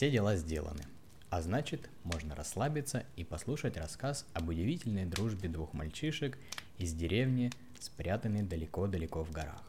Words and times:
Все 0.00 0.10
дела 0.10 0.34
сделаны. 0.34 0.84
А 1.28 1.42
значит, 1.42 1.90
можно 2.04 2.34
расслабиться 2.34 3.04
и 3.16 3.22
послушать 3.22 3.76
рассказ 3.76 4.24
об 4.32 4.48
удивительной 4.48 5.04
дружбе 5.04 5.50
двух 5.50 5.74
мальчишек 5.74 6.38
из 6.78 6.94
деревни, 6.94 7.52
спрятанной 7.78 8.40
далеко-далеко 8.40 9.22
в 9.22 9.30
горах. 9.30 9.62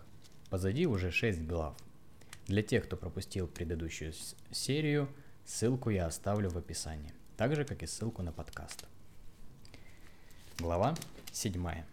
Позади 0.49 0.87
уже 0.87 1.11
шесть 1.11 1.41
глав. 1.41 1.75
Для 2.47 2.63
тех, 2.63 2.85
кто 2.85 2.95
пропустил 2.95 3.45
предыдущую 3.45 4.13
серию, 4.51 5.09
ссылку 5.43 5.89
я 5.89 6.05
оставлю 6.05 6.49
в 6.49 6.57
описании, 6.57 7.11
так 7.35 7.53
же, 7.53 7.65
как 7.65 7.83
и 7.83 7.85
ссылку 7.85 8.21
на 8.21 8.31
подкаст. 8.31 8.85
Глава 10.59 10.95
7. 11.33 11.83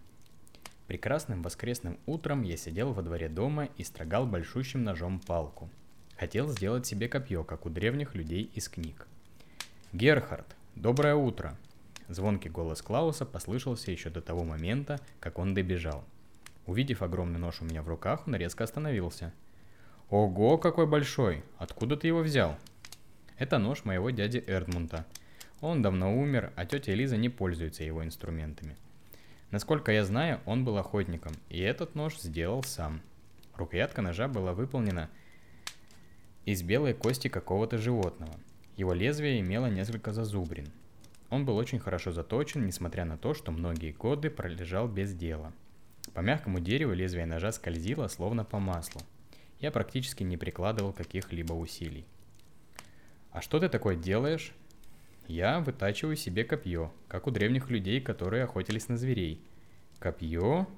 Прекрасным 0.86 1.42
воскресным 1.42 1.98
утром 2.06 2.44
я 2.44 2.56
сидел 2.56 2.92
во 2.92 3.02
дворе 3.02 3.28
дома 3.28 3.68
и 3.76 3.82
строгал 3.82 4.28
большущим 4.28 4.84
ножом 4.84 5.18
палку. 5.18 5.68
Хотел 6.18 6.48
сделать 6.48 6.86
себе 6.86 7.08
копье, 7.08 7.44
как 7.44 7.64
у 7.66 7.70
древних 7.70 8.14
людей 8.14 8.50
из 8.54 8.68
книг– 8.68 9.06
«Герхард, 9.94 10.44
доброе 10.76 11.14
утро!» 11.14 11.56
Звонкий 12.08 12.50
голос 12.50 12.82
Клауса 12.82 13.24
послышался 13.24 13.90
еще 13.90 14.10
до 14.10 14.20
того 14.20 14.44
момента, 14.44 15.00
как 15.18 15.38
он 15.38 15.54
добежал. 15.54 16.04
Увидев 16.66 17.00
огромный 17.00 17.38
нож 17.38 17.62
у 17.62 17.64
меня 17.64 17.82
в 17.82 17.88
руках, 17.88 18.26
он 18.26 18.36
резко 18.36 18.64
остановился. 18.64 19.32
«Ого, 20.10 20.58
какой 20.58 20.86
большой! 20.86 21.42
Откуда 21.56 21.96
ты 21.96 22.06
его 22.06 22.20
взял?» 22.20 22.58
«Это 23.38 23.56
нож 23.56 23.86
моего 23.86 24.10
дяди 24.10 24.44
Эрдмунта. 24.46 25.06
Он 25.62 25.80
давно 25.80 26.14
умер, 26.14 26.52
а 26.54 26.66
тетя 26.66 26.92
Элиза 26.92 27.16
не 27.16 27.30
пользуется 27.30 27.82
его 27.82 28.04
инструментами. 28.04 28.76
Насколько 29.50 29.90
я 29.90 30.04
знаю, 30.04 30.40
он 30.44 30.66
был 30.66 30.76
охотником, 30.76 31.32
и 31.48 31.60
этот 31.60 31.94
нож 31.94 32.18
сделал 32.18 32.62
сам. 32.62 33.00
Рукоятка 33.56 34.02
ножа 34.02 34.28
была 34.28 34.52
выполнена 34.52 35.08
из 36.52 36.62
белой 36.62 36.94
кости 36.94 37.28
какого-то 37.28 37.78
животного– 37.78 38.34
его 38.78 38.92
лезвие 38.92 39.40
имело 39.40 39.66
несколько 39.66 40.12
зазубрин. 40.12 40.68
Он 41.30 41.44
был 41.44 41.56
очень 41.56 41.80
хорошо 41.80 42.12
заточен, 42.12 42.64
несмотря 42.64 43.04
на 43.04 43.18
то, 43.18 43.34
что 43.34 43.50
многие 43.50 43.90
годы 43.90 44.30
пролежал 44.30 44.86
без 44.86 45.12
дела. 45.12 45.52
По 46.14 46.20
мягкому 46.20 46.60
дереву 46.60 46.92
лезвие 46.92 47.26
ножа 47.26 47.50
скользило, 47.50 48.06
словно 48.06 48.44
по 48.44 48.60
маслу. 48.60 49.00
Я 49.58 49.72
практически 49.72 50.22
не 50.22 50.36
прикладывал 50.36 50.92
каких-либо 50.92 51.54
усилий. 51.54 52.06
«А 53.32 53.42
что 53.42 53.58
ты 53.58 53.68
такое 53.68 53.96
делаешь?» 53.96 54.52
«Я 55.26 55.58
вытачиваю 55.58 56.14
себе 56.14 56.44
копье, 56.44 56.92
как 57.08 57.26
у 57.26 57.32
древних 57.32 57.70
людей, 57.70 58.00
которые 58.00 58.44
охотились 58.44 58.88
на 58.88 58.96
зверей». 58.96 59.42
«Копье?» 59.98 60.68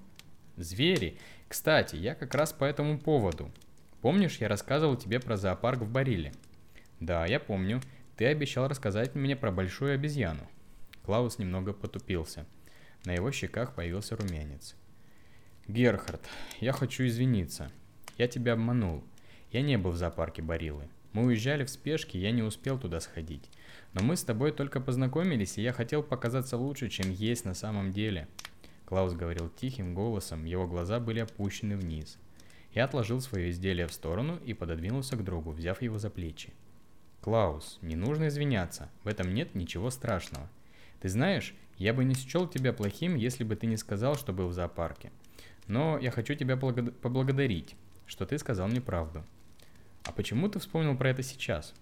«Звери! 0.57 1.19
Кстати, 1.49 1.97
я 1.97 2.15
как 2.15 2.34
раз 2.34 2.55
по 2.55 2.65
этому 2.65 2.99
поводу. 2.99 3.51
Помнишь, 4.01 4.39
я 4.39 4.48
рассказывал 4.48 4.97
тебе 4.97 5.20
про 5.20 5.37
зоопарк 5.37 5.81
в 5.81 5.91
Бариле?» 5.91 6.33
«Да, 7.01 7.27
я 7.27 7.41
помню. 7.41 7.81
Ты 8.17 8.27
обещал 8.27 8.69
рассказать 8.69 9.15
мне 9.15 9.37
про 9.37 9.51
большую 9.51 9.95
обезьяну». 9.95 10.47
Клаус 11.05 11.39
немного 11.39 11.73
потупился. 11.73 12.47
На 13.05 13.12
его 13.12 13.31
щеках 13.31 13.75
появился 13.75 14.17
румянец. 14.17 14.77
«Герхард, 15.67 16.21
я 16.61 16.73
хочу 16.73 17.06
извиниться. 17.06 17.71
Я 18.19 18.28
тебя 18.28 18.55
обманул. 18.55 19.03
Я 19.51 19.62
не 19.62 19.78
был 19.78 19.93
в 19.93 19.97
зоопарке 19.97 20.43
Барилы. 20.43 20.89
Мы 21.12 21.25
уезжали 21.25 21.65
в 21.65 21.71
спешке, 21.71 22.21
я 22.21 22.31
не 22.31 22.43
успел 22.43 22.78
туда 22.78 23.01
сходить. 23.01 23.51
Но 23.95 24.03
мы 24.03 24.17
с 24.17 24.23
тобой 24.23 24.53
только 24.53 24.81
познакомились, 24.81 25.59
и 25.59 25.62
я 25.62 25.73
хотел 25.73 26.03
показаться 26.03 26.56
лучше, 26.56 26.89
чем 26.89 27.11
есть 27.11 27.45
на 27.45 27.55
самом 27.55 27.93
деле». 27.93 28.28
Клаус 28.84 29.15
говорил 29.15 29.48
тихим 29.48 29.95
голосом, 29.95 30.45
его 30.45 30.67
глаза 30.67 31.01
были 31.01 31.21
опущены 31.21 31.77
вниз. 31.77 32.19
Я 32.73 32.85
отложил 32.85 33.21
свое 33.21 33.51
изделие 33.51 33.87
в 33.87 33.93
сторону 33.93 34.39
и 34.45 34.55
пододвинулся 34.55 35.17
к 35.17 35.25
другу, 35.25 35.51
взяв 35.51 35.83
его 35.83 35.99
за 35.99 36.11
плечи. 36.11 36.53
Клаус, 37.21 37.79
не 37.83 37.97
нужно 37.97 38.29
извиняться, 38.29 38.89
в 39.05 39.09
этом 39.09 39.35
нет 39.35 39.55
ничего 39.55 39.91
страшного. 39.91 40.49
Ты 41.01 41.09
знаешь, 41.09 41.55
я 41.77 41.93
бы 41.93 42.05
не 42.05 42.15
счел 42.15 42.47
тебя 42.47 42.73
плохим, 42.73 43.17
если 43.17 43.45
бы 43.45 43.57
ты 43.57 43.67
не 43.67 43.77
сказал, 43.77 44.17
что 44.17 44.33
был 44.33 44.49
в 44.49 44.53
зоопарке. 44.53 45.11
Но 45.67 45.99
я 45.99 46.11
хочу 46.11 46.34
тебя 46.34 46.56
благо- 46.56 46.93
поблагодарить, 46.93 47.75
что 48.06 48.25
ты 48.27 48.39
сказал 48.39 48.69
мне 48.69 48.81
правду. 48.81 49.25
А 50.05 50.12
почему 50.12 50.49
ты 50.49 50.59
вспомнил 50.59 50.97
про 50.97 51.11
это 51.11 51.23
сейчас? 51.23 51.75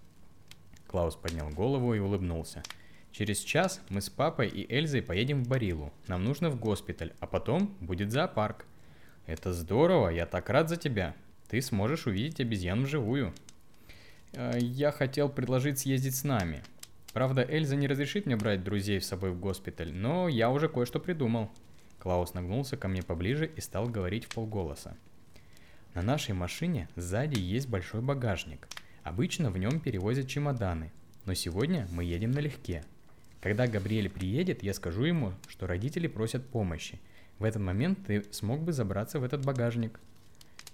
Клаус 0.87 1.15
поднял 1.15 1.49
голову 1.49 1.93
и 1.93 1.99
улыбнулся. 1.99 2.63
Через 3.11 3.39
час 3.39 3.81
мы 3.89 4.01
с 4.01 4.09
папой 4.09 4.47
и 4.47 4.71
Эльзой 4.71 5.01
поедем 5.01 5.43
в 5.43 5.47
Барилу. 5.47 5.91
Нам 6.07 6.23
нужно 6.23 6.49
в 6.49 6.59
госпиталь, 6.59 7.13
а 7.19 7.27
потом 7.27 7.75
будет 7.79 8.11
зоопарк. 8.11 8.65
Это 9.29 9.53
здорово, 9.53 10.09
я 10.09 10.25
так 10.25 10.49
рад 10.49 10.69
за 10.69 10.75
тебя. 10.75 11.13
Ты 11.49 11.61
сможешь 11.61 12.07
увидеть 12.07 12.39
обезьян 12.39 12.83
вживую. 12.83 13.31
Э, 14.33 14.57
я 14.59 14.91
хотел 14.91 15.29
предложить 15.29 15.77
съездить 15.77 16.15
с 16.15 16.23
нами. 16.23 16.63
Правда, 17.13 17.45
Эльза 17.47 17.75
не 17.75 17.87
разрешит 17.87 18.25
мне 18.25 18.35
брать 18.35 18.63
друзей 18.63 18.99
с 18.99 19.05
собой 19.05 19.29
в 19.29 19.39
госпиталь, 19.39 19.93
но 19.93 20.27
я 20.27 20.49
уже 20.49 20.67
кое-что 20.67 20.99
придумал. 20.99 21.51
Клаус 21.99 22.33
нагнулся 22.33 22.75
ко 22.75 22.87
мне 22.87 23.03
поближе 23.03 23.45
и 23.45 23.61
стал 23.61 23.87
говорить 23.87 24.25
в 24.25 24.33
полголоса. 24.33 24.97
На 25.93 26.01
нашей 26.01 26.33
машине 26.33 26.89
сзади 26.95 27.39
есть 27.39 27.69
большой 27.69 28.01
багажник. 28.01 28.67
Обычно 29.03 29.51
в 29.51 29.59
нем 29.59 29.79
перевозят 29.79 30.27
чемоданы, 30.27 30.91
но 31.25 31.35
сегодня 31.35 31.87
мы 31.91 32.03
едем 32.03 32.31
налегке. 32.31 32.83
Когда 33.41 33.67
Габриэль 33.67 34.09
приедет, 34.09 34.63
я 34.63 34.73
скажу 34.73 35.03
ему, 35.03 35.33
что 35.47 35.67
родители 35.67 36.07
просят 36.07 36.47
помощи. 36.47 36.99
В 37.39 37.45
этот 37.45 37.61
момент 37.61 38.05
ты 38.05 38.23
смог 38.31 38.61
бы 38.61 38.73
забраться 38.73 39.19
в 39.19 39.23
этот 39.23 39.45
багажник. 39.45 39.99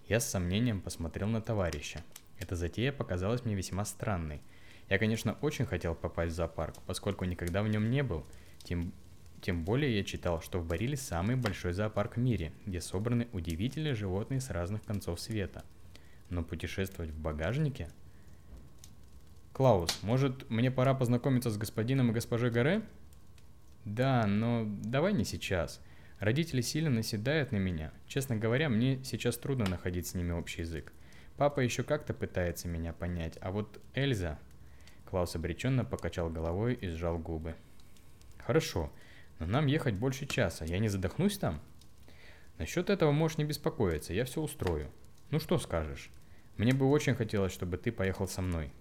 Я 0.08 0.20
с 0.20 0.28
сомнением 0.28 0.82
посмотрел 0.82 1.28
на 1.28 1.40
товарища. 1.40 2.04
Эта 2.40 2.56
затея 2.56 2.92
показалась 2.92 3.46
мне 3.46 3.54
весьма 3.54 3.86
странной. 3.86 4.42
Я, 4.90 4.98
конечно, 4.98 5.38
очень 5.42 5.66
хотел 5.66 5.94
попасть 5.94 6.34
в 6.34 6.36
зоопарк, 6.36 6.76
поскольку 6.88 7.26
никогда 7.26 7.62
в 7.62 7.68
нем 7.68 7.90
не 7.92 8.02
был. 8.02 8.26
Тем, 8.64 8.94
тем 9.42 9.64
более 9.64 9.96
я 9.96 10.04
читал, 10.04 10.42
что 10.42 10.60
в 10.60 10.66
Бариле 10.66 10.98
самый 10.98 11.36
большой 11.36 11.74
зоопарк 11.74 12.18
в 12.18 12.20
мире, 12.20 12.52
где 12.66 12.82
собраны 12.82 13.28
удивительные 13.32 13.94
животные 13.94 14.42
с 14.42 14.50
разных 14.50 14.84
концов 14.84 15.20
света. 15.20 15.64
Но 16.32 16.44
путешествовать 16.44 17.12
в 17.12 17.20
багажнике? 17.20 17.90
Клаус, 19.54 20.02
может, 20.02 20.50
мне 20.50 20.72
пора 20.72 20.96
познакомиться 20.96 21.52
с 21.52 21.58
господином 21.58 22.10
и 22.10 22.14
госпожой 22.14 22.50
Гаре? 22.50 22.82
Да, 23.86 24.26
но 24.26 24.66
давай 24.66 25.14
не 25.14 25.26
сейчас. 25.26 25.80
Родители 26.20 26.62
сильно 26.62 26.90
наседают 26.90 27.52
на 27.52 27.58
меня. 27.58 27.92
Честно 28.08 28.36
говоря, 28.38 28.70
мне 28.70 29.04
сейчас 29.04 29.38
трудно 29.38 29.66
находить 29.70 30.08
с 30.08 30.14
ними 30.14 30.32
общий 30.32 30.62
язык. 30.62 30.94
Папа 31.38 31.60
еще 31.60 31.84
как-то 31.84 32.14
пытается 32.14 32.68
меня 32.68 32.94
понять, 32.94 33.38
а 33.42 33.52
вот 33.52 33.82
Эльза... 33.94 34.40
Клаус 35.10 35.36
обреченно 35.36 35.86
покачал 35.86 36.30
головой 36.30 36.74
и 36.74 36.88
сжал 36.88 37.20
губы. 37.20 37.56
Хорошо, 38.40 38.92
но 39.40 39.46
нам 39.46 39.68
ехать 39.68 39.96
больше 39.96 40.26
часа, 40.26 40.66
я 40.66 40.80
не 40.80 40.88
задохнусь 40.88 41.38
там? 41.38 41.62
Насчет 42.58 42.90
этого 42.90 43.12
можешь 43.12 43.38
не 43.38 43.44
беспокоиться, 43.44 44.14
я 44.14 44.26
все 44.26 44.42
устрою. 44.42 44.90
Ну 45.30 45.40
что 45.40 45.58
скажешь? 45.58 46.10
Мне 46.58 46.74
бы 46.74 46.90
очень 46.90 47.16
хотелось, 47.16 47.54
чтобы 47.54 47.78
ты 47.78 47.92
поехал 47.92 48.28
со 48.28 48.42
мной. 48.42 48.72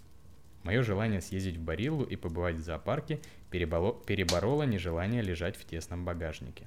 Мое 0.63 0.83
желание 0.83 1.21
съездить 1.21 1.57
в 1.57 1.63
Бариллу 1.63 2.05
и 2.05 2.17
побывать 2.17 2.57
в 2.57 2.61
зоопарке 2.61 3.21
переболо, 3.51 3.95
перебороло 4.07 4.63
нежелание 4.63 5.23
лежать 5.23 5.57
в 5.57 5.65
тесном 5.65 6.05
багажнике. 6.05 6.67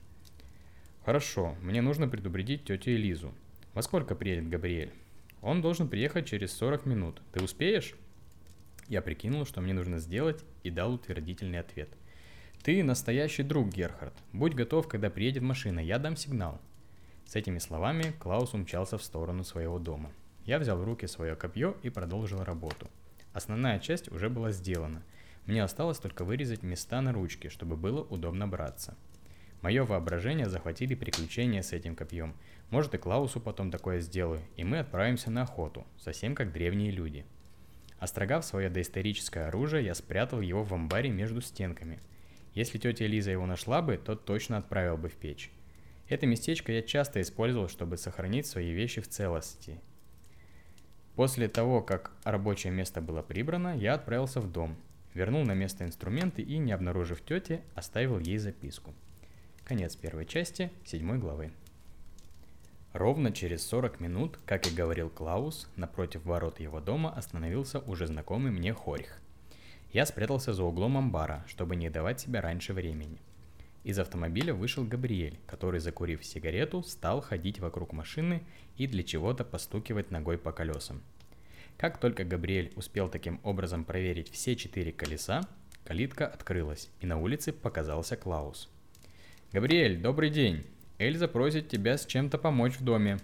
Хорошо, 1.08 1.56
мне 1.62 1.82
нужно 1.82 2.10
предупредить 2.10 2.66
тетю 2.66 2.92
Элизу. 2.92 3.34
Во 3.74 3.82
сколько 3.82 4.14
приедет 4.14 4.50
Габриэль? 4.50 4.92
Он 5.42 5.62
должен 5.62 5.88
приехать 5.88 6.28
через 6.28 6.52
40 6.58 6.86
минут. 6.86 7.22
Ты 7.32 7.42
успеешь? 7.42 7.96
Я 8.90 9.02
прикинул, 9.02 9.46
что 9.46 9.62
мне 9.62 9.74
нужно 9.74 10.00
сделать, 10.00 10.44
и 10.64 10.70
дал 10.70 10.96
утвердительный 10.96 11.60
ответ. 11.60 11.88
Ты 12.62 12.84
настоящий 12.84 13.44
друг, 13.44 13.70
Герхард. 13.70 14.14
Будь 14.34 14.54
готов, 14.54 14.90
когда 14.90 15.10
приедет 15.10 15.44
машина, 15.44 15.80
я 15.80 15.98
дам 15.98 16.18
сигнал. 16.18 16.60
С 17.26 17.38
этими 17.38 17.60
словами 17.60 18.14
Клаус 18.20 18.54
умчался 18.54 18.98
в 18.98 19.04
сторону 19.04 19.46
своего 19.46 19.80
дома. 19.80 20.12
Я 20.44 20.60
взял 20.60 20.78
в 20.78 20.84
руки 20.84 21.08
свое 21.08 21.38
копье 21.38 21.78
и 21.84 21.90
продолжил 21.90 22.44
работу. 22.44 22.90
Основная 23.32 23.80
часть 23.80 24.12
уже 24.12 24.30
была 24.30 24.52
сделана. 24.52 25.02
Мне 25.46 25.64
осталось 25.64 26.00
только 26.00 26.26
вырезать 26.26 26.64
места 26.64 27.00
на 27.00 27.14
ручке, 27.14 27.48
чтобы 27.48 27.78
было 27.78 28.02
удобно 28.02 28.46
браться. 28.46 28.98
Мое 29.68 29.84
воображение 29.84 30.48
захватили 30.48 30.96
приключения 30.96 31.62
с 31.62 31.74
этим 31.74 31.94
копьем. 31.94 32.34
Может 32.70 32.94
и 32.96 32.98
Клаусу 32.98 33.42
потом 33.42 33.70
такое 33.70 34.00
сделаю, 34.00 34.40
и 34.56 34.64
мы 34.64 34.80
отправимся 34.80 35.30
на 35.30 35.42
охоту, 35.42 35.86
совсем 35.98 36.36
как 36.36 36.54
древние 36.54 36.90
люди. 36.90 37.26
Острогав 38.00 38.46
свое 38.46 38.70
доисторическое 38.70 39.50
оружие, 39.50 39.84
я 39.84 39.94
спрятал 39.94 40.40
его 40.40 40.64
в 40.64 40.74
амбаре 40.74 41.10
между 41.10 41.42
стенками. 41.42 42.00
Если 42.54 42.78
тетя 42.78 43.08
Лиза 43.08 43.32
его 43.32 43.46
нашла 43.46 43.82
бы, 43.82 43.98
то 43.98 44.16
точно 44.16 44.56
отправил 44.56 44.96
бы 44.96 45.10
в 45.10 45.16
печь. 45.16 45.52
Это 46.08 46.28
местечко 46.28 46.72
я 46.72 46.82
часто 46.82 47.20
использовал, 47.20 47.68
чтобы 47.68 47.98
сохранить 47.98 48.48
свои 48.48 48.72
вещи 48.72 49.02
в 49.02 49.10
целости. 49.10 49.82
После 51.18 51.50
того, 51.50 51.82
как 51.82 52.14
рабочее 52.24 52.72
место 52.72 53.02
было 53.02 53.22
прибрано, 53.22 53.78
я 53.78 53.96
отправился 53.96 54.40
в 54.40 54.50
дом, 54.50 54.78
вернул 55.14 55.44
на 55.44 55.56
место 55.56 55.84
инструменты 55.84 56.42
и, 56.42 56.58
не 56.58 56.72
обнаружив 56.72 57.20
тети, 57.20 57.60
оставил 57.76 58.18
ей 58.18 58.38
записку– 58.38 58.96
Конец 59.68 59.98
первой 59.98 60.26
части, 60.26 60.72
седьмой 60.86 61.18
главы. 61.18 61.52
Ровно 62.94 63.34
через 63.34 63.68
40 63.68 64.00
минут, 64.00 64.40
как 64.46 64.66
и 64.66 64.74
говорил 64.74 65.10
Клаус, 65.10 65.68
напротив 65.76 66.24
ворот 66.24 66.62
его 66.62 66.80
дома 66.80 67.14
остановился 67.14 67.80
уже 67.80 68.08
знакомый 68.08 68.54
мне 68.54 68.74
Хорьх. 68.74 69.20
Я 69.92 70.06
спрятался 70.06 70.54
за 70.54 70.64
углом 70.64 70.96
амбара, 70.96 71.44
чтобы 71.50 71.76
не 71.76 71.90
давать 71.90 72.22
себя 72.22 72.40
раньше 72.40 72.72
времени. 72.72 73.20
Из 73.84 74.00
автомобиля 74.00 74.54
вышел 74.54 74.86
Габриэль, 74.86 75.38
который, 75.46 75.82
закурив 75.82 76.24
сигарету, 76.24 76.82
стал 76.82 77.20
ходить 77.20 77.60
вокруг 77.60 77.92
машины 77.92 78.44
и 78.78 78.88
для 78.88 79.04
чего-то 79.04 79.44
постукивать 79.44 80.12
ногой 80.12 80.38
по 80.38 80.54
колесам. 80.54 81.02
Как 81.76 81.98
только 82.00 82.24
Габриэль 82.24 82.72
успел 82.78 83.10
таким 83.10 83.42
образом 83.44 83.84
проверить 83.84 84.32
все 84.32 84.56
четыре 84.56 84.94
колеса, 84.94 85.42
калитка 85.84 86.26
открылась, 86.26 86.90
и 87.02 87.06
на 87.06 87.20
улице 87.20 87.52
показался 87.52 88.16
Клаус. 88.16 88.70
«Габриэль, 89.54 89.98
добрый 89.98 90.30
день! 90.30 90.66
Эльза 90.98 91.30
просит 91.30 91.70
тебя 91.70 91.98
с 91.98 92.06
чем-то 92.06 92.38
помочь 92.38 92.74
в 92.74 92.84
доме». 92.84 93.18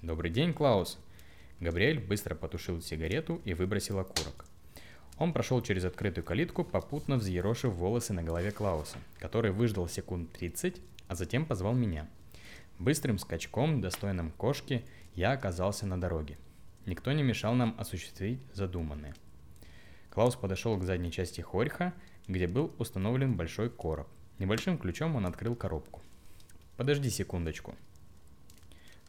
«Добрый 0.00 0.30
день, 0.30 0.54
Клаус!» 0.54 0.96
Габриэль 1.58 1.98
быстро 1.98 2.36
потушил 2.36 2.80
сигарету 2.80 3.40
и 3.44 3.52
выбросил 3.52 3.98
окурок. 3.98 4.44
Он 5.18 5.32
прошел 5.32 5.60
через 5.60 5.84
открытую 5.84 6.22
калитку, 6.22 6.62
попутно 6.62 7.16
взъерошив 7.16 7.72
волосы 7.72 8.12
на 8.12 8.22
голове 8.22 8.52
Клауса, 8.52 8.98
который 9.18 9.50
выждал 9.50 9.88
секунд 9.88 10.30
30, 10.34 10.80
а 11.08 11.16
затем 11.16 11.44
позвал 11.44 11.74
меня. 11.74 12.08
Быстрым 12.78 13.18
скачком, 13.18 13.80
достойным 13.80 14.30
кошки, 14.30 14.84
я 15.16 15.32
оказался 15.32 15.84
на 15.84 16.00
дороге. 16.00 16.38
Никто 16.86 17.10
не 17.10 17.24
мешал 17.24 17.54
нам 17.54 17.74
осуществить 17.76 18.40
задуманное. 18.52 19.16
Клаус 20.10 20.36
подошел 20.36 20.78
к 20.78 20.84
задней 20.84 21.10
части 21.10 21.40
Хорьха, 21.40 21.92
где 22.28 22.46
был 22.46 22.72
установлен 22.78 23.36
большой 23.36 23.68
короб. 23.68 24.06
Небольшим 24.40 24.76
ключом 24.76 25.14
он 25.14 25.26
открыл 25.26 25.54
коробку. 25.54 26.02
«Подожди 26.76 27.10
секундочку». 27.10 27.76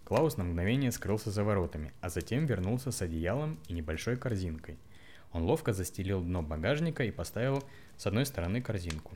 Клаус 0.03 0.37
на 0.37 0.43
мгновение 0.43 0.91
скрылся 0.91 1.31
за 1.31 1.43
воротами, 1.43 1.91
а 2.01 2.09
затем 2.09 2.45
вернулся 2.45 2.91
с 2.91 3.01
одеялом 3.01 3.57
и 3.67 3.73
небольшой 3.73 4.15
корзинкой– 4.17 4.77
он 5.33 5.43
ловко 5.43 5.73
застелил 5.73 6.21
дно 6.21 6.41
багажника 6.41 7.03
и 7.03 7.11
поставил 7.11 7.63
с 7.97 8.05
одной 8.05 8.25
стороны 8.25 8.61
корзинку. 8.61 9.15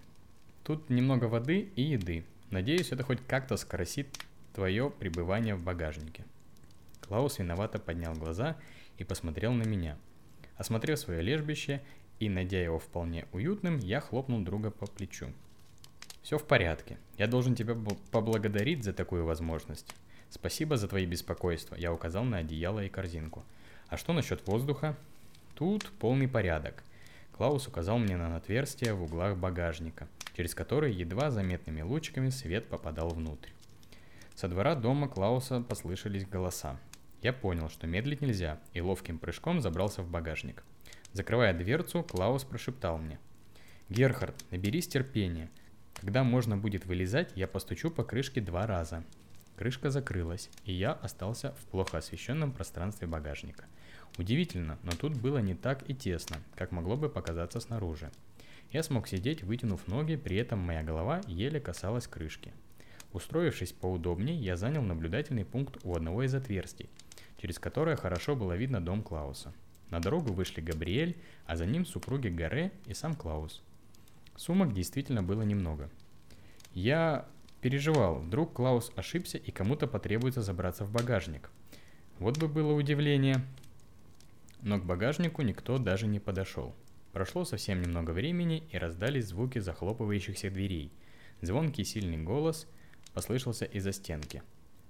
Тут 0.63 0.89
немного 0.89 1.25
воды 1.25 1.69
и 1.75 1.81
еды. 1.81 2.25
Надеюсь, 2.51 2.91
это 2.91 3.03
хоть 3.03 3.19
как-то 3.27 3.57
скоросит 3.57 4.07
твое 4.53 4.89
пребывание 4.89 5.55
в 5.55 5.63
багажнике. 5.63 6.23
Клаус 7.01 7.39
виновато 7.39 7.79
поднял 7.79 8.13
глаза 8.13 8.55
и 8.97 9.03
посмотрел 9.03 9.51
на 9.51 9.63
меня. 9.63 9.97
Осмотрев 10.55 10.97
свое 10.97 11.21
лежбище 11.21 11.81
и 12.19 12.29
найдя 12.29 12.61
его 12.61 12.79
вполне 12.79 13.25
уютным, 13.33 13.77
я 13.79 13.99
хлопнул 13.99 14.39
друга 14.39 14.71
по 14.71 14.85
плечу. 14.85 15.27
Все 16.25 16.39
в 16.39 16.43
порядке. 16.43 16.97
Я 17.19 17.27
должен 17.27 17.53
тебя 17.53 17.77
поблагодарить 18.09 18.83
за 18.83 18.93
такую 18.93 19.25
возможность. 19.25 19.95
Спасибо 20.31 20.75
за 20.75 20.87
твои 20.87 21.05
беспокойства. 21.05 21.75
Я 21.75 21.93
указал 21.93 22.23
на 22.23 22.37
одеяло 22.37 22.83
и 22.83 22.89
корзинку. 22.89 23.43
А 23.89 23.97
что 23.97 24.11
насчет 24.11 24.47
воздуха? 24.47 24.97
Тут 25.53 25.91
полный 25.99 26.27
порядок. 26.27 26.83
Клаус 27.37 27.67
указал 27.67 27.99
мне 27.99 28.17
на 28.17 28.37
отверстие 28.37 28.95
в 28.95 29.03
углах 29.03 29.37
багажника, 29.37 30.07
через 30.35 30.55
которые 30.55 30.97
едва 30.97 31.29
заметными 31.29 31.83
лучиками 31.83 32.29
свет 32.29 32.65
попадал 32.69 33.09
внутрь. 33.09 33.51
Со 34.33 34.47
двора 34.47 34.73
дома 34.73 35.07
Клауса 35.07 35.61
послышались 35.61 36.25
голоса. 36.25 36.79
Я 37.21 37.33
понял, 37.33 37.69
что 37.69 37.85
медлить 37.85 38.21
нельзя, 38.21 38.59
и 38.73 38.81
ловким 38.81 39.19
прыжком 39.19 39.61
забрался 39.61 40.01
в 40.01 40.09
багажник. 40.09 40.63
Закрывая 41.13 41.53
дверцу, 41.53 42.01
Клаус 42.01 42.45
прошептал 42.45 42.97
мне. 42.97 43.19
«Герхард, 43.89 44.33
наберись 44.49 44.87
терпения. 44.87 45.51
Когда 45.95 46.23
можно 46.23 46.57
будет 46.57 46.85
вылезать, 46.85 47.31
я 47.35 47.47
постучу 47.47 47.89
по 47.91 48.03
крышке 48.03 48.41
два 48.41 48.67
раза». 48.67 49.03
Крышка 49.55 49.89
закрылась, 49.89 50.49
и 50.65 50.73
я 50.73 50.91
остался 50.91 51.53
в 51.53 51.65
плохо 51.71 51.97
освещенном 51.97 52.51
пространстве 52.51 53.07
багажника– 53.07 53.65
Удивительно, 54.17 54.79
но 54.83 54.91
тут 54.91 55.17
было 55.17 55.39
не 55.39 55.55
так 55.55 55.89
и 55.89 55.93
тесно, 55.93 56.37
как 56.55 56.71
могло 56.71 56.95
бы 56.95 57.09
показаться 57.09 57.59
снаружи. 57.59 58.11
Я 58.71 58.81
смог 58.81 59.07
сидеть, 59.07 59.43
вытянув 59.43 59.87
ноги, 59.87 60.15
при 60.15 60.37
этом 60.37 60.59
моя 60.59 60.83
голова 60.83 61.21
еле 61.27 61.59
касалась 61.59 62.07
крышки. 62.07 62.53
Устроившись 63.11 63.73
поудобнее, 63.73 64.37
я 64.37 64.55
занял 64.55 64.81
наблюдательный 64.81 65.45
пункт 65.45 65.77
у 65.83 65.95
одного 65.95 66.23
из 66.23 66.33
отверстий, 66.33 66.89
через 67.37 67.59
которое 67.59 67.95
хорошо 67.97 68.35
было 68.35 68.55
видно 68.55 68.83
дом 68.83 69.03
Клауса. 69.03 69.53
На 69.89 69.99
дорогу 69.99 70.33
вышли 70.33 70.61
Габриэль, 70.61 71.17
а 71.45 71.55
за 71.57 71.65
ним 71.65 71.85
супруги 71.85 72.29
Гаре 72.29 72.71
и 72.85 72.93
сам 72.93 73.15
Клаус. 73.15 73.61
Сумок 74.35 74.73
действительно 74.73 75.23
было 75.23 75.43
немного. 75.43 75.89
Я 76.73 77.27
переживал, 77.61 78.19
вдруг 78.19 78.53
Клаус 78.53 78.91
ошибся 78.95 79.37
и 79.37 79.51
кому-то 79.51 79.87
потребуется 79.87 80.41
забраться 80.41 80.85
в 80.85 80.91
багажник. 80.91 81.49
Вот 82.19 82.37
бы 82.37 82.47
было 82.47 82.73
удивление, 82.73 83.45
но 84.61 84.79
к 84.79 84.85
багажнику 84.85 85.41
никто 85.41 85.77
даже 85.77 86.07
не 86.07 86.19
подошел. 86.19 86.75
Прошло 87.13 87.45
совсем 87.45 87.81
немного 87.81 88.11
времени, 88.11 88.67
и 88.71 88.77
раздались 88.77 89.27
звуки 89.27 89.59
захлопывающихся 89.59 90.49
дверей. 90.49 90.91
Звонкий 91.41 91.85
сильный 91.85 92.17
голос 92.17 92.67
послышался 93.13 93.63
из-за 93.63 93.93
стенки. 93.93 94.43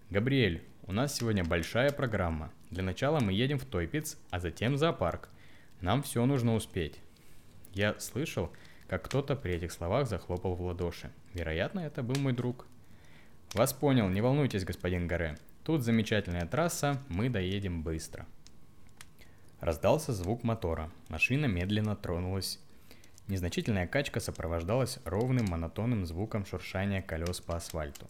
«Габриэль, 0.10 0.64
у 0.84 0.92
нас 0.92 1.16
сегодня 1.16 1.44
большая 1.44 1.92
программа. 1.92 2.52
Для 2.72 2.84
начала 2.84 3.20
мы 3.20 3.34
едем 3.34 3.60
в 3.60 3.66
Тойпиц, 3.66 4.18
а 4.32 4.40
затем 4.40 4.74
в 4.74 4.78
зоопарк. 4.78 5.30
Нам 5.82 6.02
все 6.02 6.26
нужно 6.26 6.56
успеть». 6.56 7.00
Я 7.74 8.00
слышал, 8.00 8.52
как 8.88 9.04
кто-то 9.06 9.36
при 9.36 9.54
этих 9.54 9.72
словах 9.72 10.08
захлопал 10.08 10.56
в 10.56 10.62
ладоши. 10.62 11.12
Вероятно, 11.34 11.80
это 11.80 12.04
был 12.04 12.16
мой 12.16 12.34
друг. 12.34 12.68
«Вас 13.54 13.74
понял, 13.74 14.10
не 14.10 14.22
волнуйтесь, 14.22 14.66
господин 14.66 15.08
Гаре. 15.08 15.38
Тут 15.64 15.82
замечательная 15.82 16.46
трасса, 16.46 17.02
мы 17.08 17.30
доедем 17.30 17.84
быстро». 17.84 18.26
Раздался 19.60 20.14
звук 20.14 20.44
мотора. 20.44 20.92
Машина 21.10 21.46
медленно 21.46 21.96
тронулась. 21.96 22.60
Незначительная 23.28 23.88
качка 23.88 24.20
сопровождалась 24.20 25.00
ровным 25.06 25.46
монотонным 25.46 26.06
звуком 26.06 26.46
шуршания 26.46 27.02
колес 27.02 27.40
по 27.42 27.56
асфальту. 27.56 28.08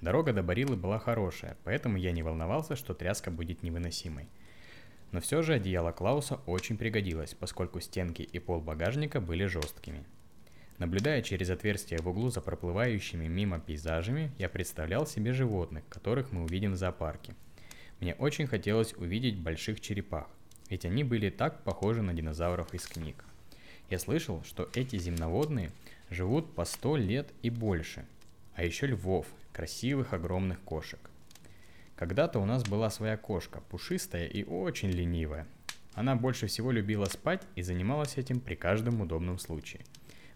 Дорога 0.00 0.32
до 0.32 0.42
Барилы 0.42 0.76
была 0.76 0.98
хорошая, 0.98 1.56
поэтому 1.62 1.96
я 1.96 2.12
не 2.12 2.22
волновался, 2.22 2.74
что 2.74 2.94
тряска 2.94 3.30
будет 3.30 3.62
невыносимой. 3.62 4.28
Но 5.12 5.20
все 5.20 5.42
же 5.42 5.54
одеяло 5.54 5.92
Клауса 5.92 6.40
очень 6.46 6.76
пригодилось, 6.76 7.34
поскольку 7.34 7.80
стенки 7.80 8.22
и 8.22 8.38
пол 8.38 8.60
багажника 8.60 9.20
были 9.20 9.46
жесткими. 9.46 10.04
Наблюдая 10.78 11.22
через 11.22 11.48
отверстие 11.48 12.00
в 12.02 12.08
углу 12.08 12.28
за 12.28 12.42
проплывающими 12.42 13.26
мимо 13.28 13.58
пейзажами, 13.58 14.30
я 14.38 14.48
представлял 14.48 15.06
себе 15.06 15.32
животных, 15.32 15.84
которых 15.88 16.32
мы 16.32 16.44
увидим 16.44 16.72
в 16.72 16.76
зоопарке. 16.76 17.34
Мне 18.00 18.14
очень 18.14 18.46
хотелось 18.46 18.92
увидеть 18.92 19.38
больших 19.38 19.80
черепах, 19.80 20.26
ведь 20.68 20.84
они 20.84 21.02
были 21.02 21.30
так 21.30 21.62
похожи 21.64 22.02
на 22.02 22.12
динозавров 22.12 22.74
из 22.74 22.86
книг. 22.86 23.24
Я 23.88 23.98
слышал, 23.98 24.42
что 24.44 24.68
эти 24.74 24.98
земноводные 24.98 25.70
живут 26.10 26.54
по 26.54 26.66
сто 26.66 26.96
лет 26.96 27.32
и 27.40 27.48
больше, 27.48 28.04
а 28.54 28.62
еще 28.62 28.86
львов, 28.86 29.26
красивых 29.54 30.12
огромных 30.12 30.60
кошек. 30.60 31.00
Когда-то 31.96 32.38
у 32.38 32.44
нас 32.44 32.64
была 32.64 32.90
своя 32.90 33.16
кошка, 33.16 33.62
пушистая 33.70 34.26
и 34.26 34.44
очень 34.44 34.90
ленивая. 34.90 35.46
Она 35.94 36.14
больше 36.14 36.46
всего 36.46 36.70
любила 36.70 37.06
спать 37.06 37.42
и 37.54 37.62
занималась 37.62 38.18
этим 38.18 38.40
при 38.40 38.54
каждом 38.54 39.00
удобном 39.00 39.38
случае. 39.38 39.80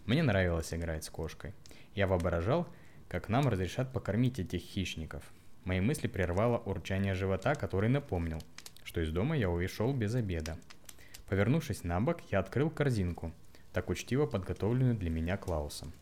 Мне 0.05 0.23
нравилось 0.23 0.73
играть 0.73 1.03
с 1.03 1.09
кошкой. 1.09 1.53
Я 1.93 2.07
воображал, 2.07 2.67
как 3.07 3.29
нам 3.29 3.47
разрешат 3.47 3.93
покормить 3.93 4.39
этих 4.39 4.61
хищников. 4.61 5.23
Мои 5.63 5.79
мысли 5.79 6.07
прервало 6.07 6.57
урчание 6.57 7.13
живота, 7.13 7.53
который 7.55 7.89
напомнил, 7.89 8.41
что 8.83 9.01
из 9.01 9.11
дома 9.11 9.37
я 9.37 9.49
ушел 9.49 9.93
без 9.93 10.15
обеда. 10.15 10.57
Повернувшись 11.29 11.83
на 11.83 12.01
бок, 12.01 12.21
я 12.31 12.39
открыл 12.39 12.69
корзинку, 12.69 13.31
так 13.73 13.89
учтиво 13.89 14.25
подготовленную 14.25 14.95
для 14.95 15.09
меня 15.09 15.37
Клаусом. 15.37 15.93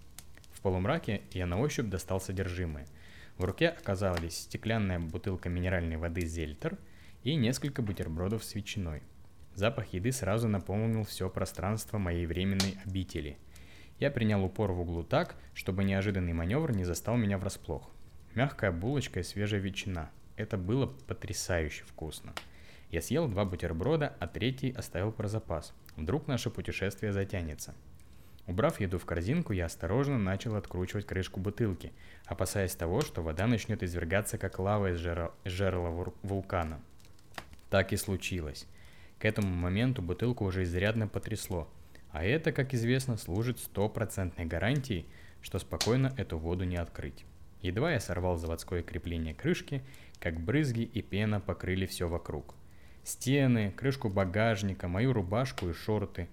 В 0.53 0.62
полумраке 0.62 1.22
я 1.32 1.46
на 1.46 1.60
ощупь 1.60 1.88
достал 1.88 2.20
содержимое. 2.20 2.88
В 3.38 3.44
руке 3.44 3.70
оказалась 3.70 4.38
стеклянная 4.38 5.00
бутылка 5.00 5.50
минеральной 5.50 5.98
воды 5.98 6.25
«Зельтер» 6.25 6.77
и 7.24 7.36
несколько 7.36 7.82
бутербродов 7.82 8.44
с 8.44 8.56
ветчиной. 8.56 9.03
Запах 9.56 9.94
еды 9.94 10.12
сразу 10.12 10.48
наполнил 10.48 11.03
все 11.03 11.29
пространство 11.29 11.98
моей 11.98 12.25
временной 12.25 12.77
обители. 12.86 13.38
Я 14.00 14.12
принял 14.12 14.44
упор 14.44 14.72
в 14.72 14.79
углу 14.79 15.03
так, 15.03 15.36
чтобы 15.53 15.84
неожиданный 15.84 16.34
маневр 16.34 16.72
не 16.72 16.86
застал 16.86 17.18
меня 17.18 17.38
врасплох. 17.38 17.89
Мягкая 18.34 18.72
булочка 18.72 19.20
и 19.20 19.24
свежая 19.24 19.60
ветчина. 19.60 20.10
Это 20.38 20.58
было 20.58 20.88
потрясающе 20.88 21.84
вкусно. 21.84 22.34
Я 22.91 23.01
съел 23.01 23.27
два 23.27 23.44
бутерброда, 23.44 24.15
а 24.20 24.27
третий 24.27 24.72
оставил 24.72 25.12
про 25.12 25.27
запас. 25.27 25.74
Вдруг 25.98 26.27
наше 26.27 26.50
путешествие 26.50 27.12
затянется. 27.12 27.75
Убрав 28.48 28.79
еду 28.79 28.98
в 28.98 29.06
корзинку, 29.06 29.53
я 29.53 29.65
осторожно 29.65 30.18
начал 30.18 30.56
откручивать 30.56 31.06
крышку 31.06 31.39
бутылки, 31.39 31.91
опасаясь 32.25 32.74
того, 32.74 33.01
что 33.01 33.22
вода 33.22 33.46
начнет 33.46 33.84
извергаться, 33.84 34.38
как 34.38 34.58
лава 34.58 34.91
из 34.91 34.98
жерла, 34.98 35.34
жерла 35.46 35.89
вулкана. 36.24 36.79
Так 37.70 37.94
и 37.94 37.98
случилось. 37.98 38.65
К 39.20 39.25
этому 39.25 39.53
моменту 39.53 40.01
бутылку 40.01 40.46
уже 40.46 40.63
изрядно 40.63 41.08
потрясло, 41.08 41.68
а 42.12 42.24
это, 42.24 42.51
как 42.51 42.74
известно, 42.74 43.18
служит 43.18 43.60
стопроцентной 43.60 44.46
гарантией, 44.46 45.06
что 45.42 45.60
спокойно 45.60 46.13
эту 46.18 46.38
воду 46.38 46.63
не 46.63 46.78
открыть. 46.78 47.25
Едва 47.62 47.92
я 47.94 48.00
сорвал 48.00 48.38
заводское 48.38 48.84
крепление 48.84 49.34
крышки, 49.34 49.84
как 50.20 50.39
брызги 50.39 50.82
и 50.82 51.01
пена 51.01 51.39
покрыли 51.39 51.86
все 51.86 52.08
вокруг. 52.08 52.56
Стены, 53.04 53.72
крышку 53.72 54.10
багажника, 54.10 54.88
мою 54.88 55.13
рубашку 55.13 55.70
и 55.70 55.74
шорты. 55.74 56.28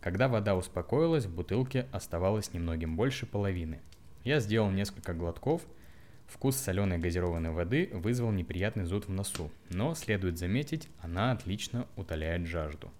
Когда 0.00 0.28
вода 0.28 0.56
успокоилась, 0.56 1.26
в 1.26 1.34
бутылке 1.34 1.86
оставалось 1.92 2.52
немногим 2.52 2.96
больше 2.96 3.26
половины. 3.26 3.80
Я 4.24 4.40
сделал 4.40 4.70
несколько 4.70 5.14
глотков. 5.14 5.62
Вкус 6.26 6.56
соленой 6.56 6.98
газированной 6.98 7.50
воды 7.50 7.90
вызвал 7.92 8.32
неприятный 8.32 8.84
зуд 8.84 9.06
в 9.06 9.10
носу, 9.10 9.50
но, 9.68 9.94
следует 9.94 10.38
заметить, 10.38 10.88
она 11.00 11.32
отлично 11.32 11.86
утоляет 11.96 12.46
жажду. 12.46 12.90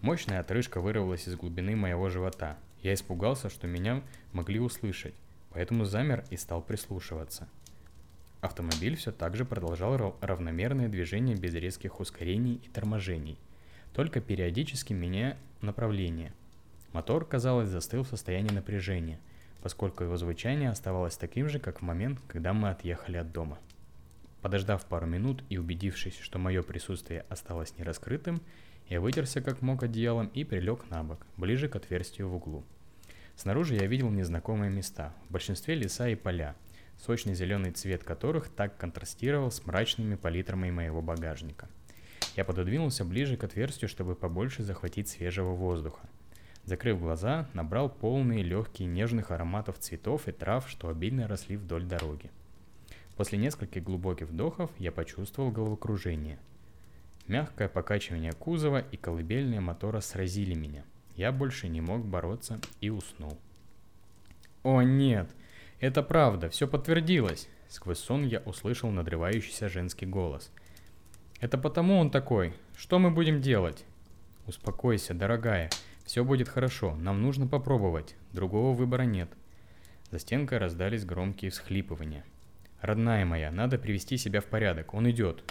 Мощная 0.00 0.40
отрыжка 0.40 0.80
вырвалась 0.80 1.26
из 1.26 1.34
глубины 1.34 1.74
моего 1.74 2.08
живота. 2.08 2.56
Я 2.82 2.94
испугался, 2.94 3.50
что 3.50 3.66
меня 3.66 4.02
могли 4.32 4.60
услышать, 4.60 5.14
поэтому 5.50 5.84
замер 5.84 6.24
и 6.30 6.36
стал 6.36 6.62
прислушиваться. 6.62 7.48
Автомобиль 8.40 8.94
все 8.94 9.10
так 9.10 9.34
же 9.34 9.44
продолжал 9.44 10.16
равномерное 10.20 10.88
движение 10.88 11.34
без 11.34 11.54
резких 11.54 11.98
ускорений 11.98 12.60
и 12.64 12.68
торможений, 12.68 13.36
только 13.92 14.20
периодически 14.20 14.92
меняя 14.92 15.36
направление. 15.60 16.32
Мотор, 16.92 17.24
казалось, 17.24 17.68
застыл 17.68 18.04
в 18.04 18.08
состоянии 18.08 18.52
напряжения, 18.52 19.18
поскольку 19.62 20.04
его 20.04 20.16
звучание 20.16 20.70
оставалось 20.70 21.16
таким 21.16 21.48
же, 21.48 21.58
как 21.58 21.80
в 21.80 21.82
момент, 21.82 22.20
когда 22.28 22.52
мы 22.52 22.70
отъехали 22.70 23.16
от 23.16 23.32
дома. 23.32 23.58
Подождав 24.42 24.84
пару 24.86 25.06
минут 25.06 25.42
и 25.48 25.58
убедившись, 25.58 26.16
что 26.20 26.38
мое 26.38 26.62
присутствие 26.62 27.24
осталось 27.28 27.76
нераскрытым, 27.76 28.40
я 28.88 29.00
вытерся 29.00 29.40
как 29.40 29.62
мог 29.62 29.82
одеялом 29.82 30.28
и 30.28 30.44
прилег 30.44 30.88
на 30.90 31.04
бок, 31.04 31.26
ближе 31.36 31.68
к 31.68 31.76
отверстию 31.76 32.28
в 32.28 32.34
углу. 32.34 32.64
Снаружи 33.36 33.74
я 33.74 33.86
видел 33.86 34.10
незнакомые 34.10 34.70
места, 34.70 35.14
в 35.28 35.32
большинстве 35.32 35.74
леса 35.74 36.08
и 36.08 36.14
поля, 36.14 36.56
сочный 36.96 37.34
зеленый 37.34 37.70
цвет 37.70 38.02
которых 38.02 38.48
так 38.48 38.76
контрастировал 38.76 39.50
с 39.50 39.64
мрачными 39.64 40.16
палитрами 40.16 40.70
моего 40.70 41.02
багажника. 41.02 41.68
Я 42.34 42.44
пододвинулся 42.44 43.04
ближе 43.04 43.36
к 43.36 43.44
отверстию, 43.44 43.88
чтобы 43.88 44.14
побольше 44.14 44.62
захватить 44.62 45.08
свежего 45.08 45.52
воздуха. 45.52 46.08
Закрыв 46.64 47.00
глаза, 47.00 47.48
набрал 47.54 47.88
полные 47.88 48.42
легкие 48.42 48.88
нежных 48.88 49.30
ароматов 49.30 49.78
цветов 49.78 50.28
и 50.28 50.32
трав, 50.32 50.68
что 50.68 50.88
обильно 50.88 51.26
росли 51.26 51.56
вдоль 51.56 51.84
дороги. 51.84 52.30
После 53.16 53.38
нескольких 53.38 53.82
глубоких 53.82 54.28
вдохов 54.28 54.70
я 54.78 54.92
почувствовал 54.92 55.50
головокружение. 55.50 56.38
Мягкое 57.28 57.68
покачивание 57.68 58.32
кузова 58.32 58.78
и 58.78 58.96
колыбельные 58.96 59.60
мотора 59.60 60.00
сразили 60.00 60.54
меня. 60.54 60.84
Я 61.14 61.30
больше 61.30 61.68
не 61.68 61.80
мог 61.80 62.04
бороться 62.04 62.58
и 62.80 62.90
уснул. 62.90 63.38
«О 64.64 64.82
нет! 64.82 65.30
Это 65.78 66.02
правда, 66.02 66.48
все 66.48 66.66
подтвердилось!» 66.66 67.48
Сквозь 67.68 67.98
сон 67.98 68.24
я 68.24 68.40
услышал 68.40 68.90
надрывающийся 68.90 69.68
женский 69.68 70.06
голос– 70.06 70.50
это 71.40 71.56
потому 71.56 71.98
он 71.98 72.10
такой. 72.10 72.52
Что 72.76 72.98
мы 72.98 73.10
будем 73.10 73.40
делать? 73.40 73.84
Успокойся, 74.46 75.14
дорогая. 75.14 75.70
Все 76.04 76.24
будет 76.24 76.48
хорошо. 76.48 76.96
Нам 76.96 77.22
нужно 77.22 77.46
попробовать. 77.46 78.16
Другого 78.32 78.74
выбора 78.74 79.02
нет. 79.02 79.30
За 80.10 80.18
стенкой 80.18 80.58
раздались 80.58 81.04
громкие 81.04 81.52
всхлипывания. 81.52 82.24
Родная 82.80 83.24
моя, 83.24 83.52
надо 83.52 83.78
привести 83.78 84.16
себя 84.16 84.40
в 84.40 84.46
порядок. 84.46 84.94
Он 84.94 85.08
идет. 85.10 85.44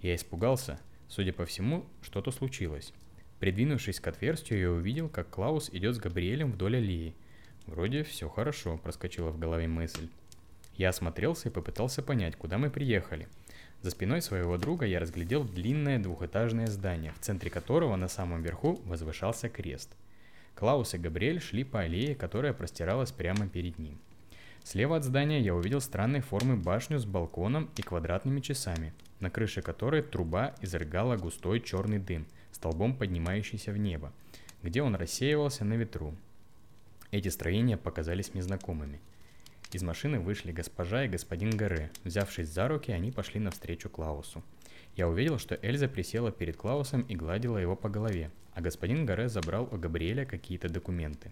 Я 0.00 0.14
испугался. 0.14 0.80
Судя 1.10 1.34
по 1.34 1.44
всему, 1.44 1.84
что-то 2.00 2.30
случилось. 2.30 2.94
Придвинувшись 3.38 4.00
к 4.00 4.06
отверстию, 4.06 4.60
я 4.60 4.70
увидел, 4.70 5.10
как 5.10 5.28
Клаус 5.28 5.68
идет 5.70 5.96
с 5.96 5.98
Габриэлем 5.98 6.52
вдоль 6.52 6.78
аллеи. 6.78 7.14
Вроде 7.66 8.02
все 8.04 8.30
хорошо, 8.30 8.78
проскочила 8.78 9.28
в 9.28 9.38
голове 9.38 9.68
мысль. 9.68 10.08
Я 10.76 10.88
осмотрелся 10.88 11.50
и 11.50 11.52
попытался 11.52 12.02
понять, 12.02 12.36
куда 12.36 12.56
мы 12.56 12.70
приехали– 12.70 13.28
за 13.82 13.90
спиной 13.90 14.20
своего 14.20 14.58
друга 14.58 14.84
я 14.84 15.00
разглядел 15.00 15.42
длинное 15.42 15.98
двухэтажное 15.98 16.66
здание, 16.66 17.12
в 17.12 17.20
центре 17.20 17.48
которого 17.48 17.96
на 17.96 18.08
самом 18.08 18.42
верху 18.42 18.78
возвышался 18.84 19.48
крест. 19.48 19.88
Клаус 20.54 20.92
и 20.92 20.98
Габриэль 20.98 21.40
шли 21.40 21.64
по 21.64 21.80
аллее, 21.80 22.14
которая 22.14 22.52
простиралась 22.52 23.10
прямо 23.10 23.48
перед 23.48 23.78
ним. 23.78 23.98
Слева 24.64 24.96
от 24.96 25.04
здания 25.04 25.40
я 25.40 25.54
увидел 25.54 25.80
странной 25.80 26.20
формы 26.20 26.56
башню 26.56 26.98
с 26.98 27.06
балконом 27.06 27.70
и 27.78 27.80
квадратными 27.80 28.40
часами, 28.40 28.92
на 29.20 29.30
крыше 29.30 29.62
которой 29.62 30.02
труба 30.02 30.54
изрыгала 30.60 31.16
густой 31.16 31.60
черный 31.60 31.98
дым, 31.98 32.26
столбом 32.52 32.96
поднимающийся 32.96 33.72
в 33.72 33.76
небо, 33.76 34.12
где 34.62 34.82
он 34.82 34.94
рассеивался 34.94 35.64
на 35.64 35.74
ветру. 35.74 36.14
Эти 37.10 37.28
строения 37.28 37.76
показались 37.76 38.34
мне 38.34 38.42
знакомыми– 38.42 39.00
из 39.72 39.84
машины 39.84 40.18
вышли 40.18 40.50
госпожа 40.50 41.04
и 41.04 41.08
господин 41.08 41.56
Гаре. 41.56 41.92
Взявшись 42.02 42.48
за 42.48 42.66
руки, 42.66 42.90
они 42.90 43.12
пошли 43.12 43.38
навстречу 43.38 43.88
Клаусу. 43.88 44.42
Я 44.96 45.06
увидел, 45.08 45.38
что 45.38 45.56
Эльза 45.62 45.86
присела 45.86 46.32
перед 46.32 46.56
Клаусом 46.56 47.02
и 47.02 47.14
гладила 47.14 47.56
его 47.56 47.76
по 47.76 47.88
голове, 47.88 48.32
а 48.54 48.62
господин 48.62 49.06
Гаре 49.06 49.28
забрал 49.28 49.68
у 49.70 49.76
Габриэля 49.76 50.24
какие-то 50.24 50.68
документы. 50.68 51.30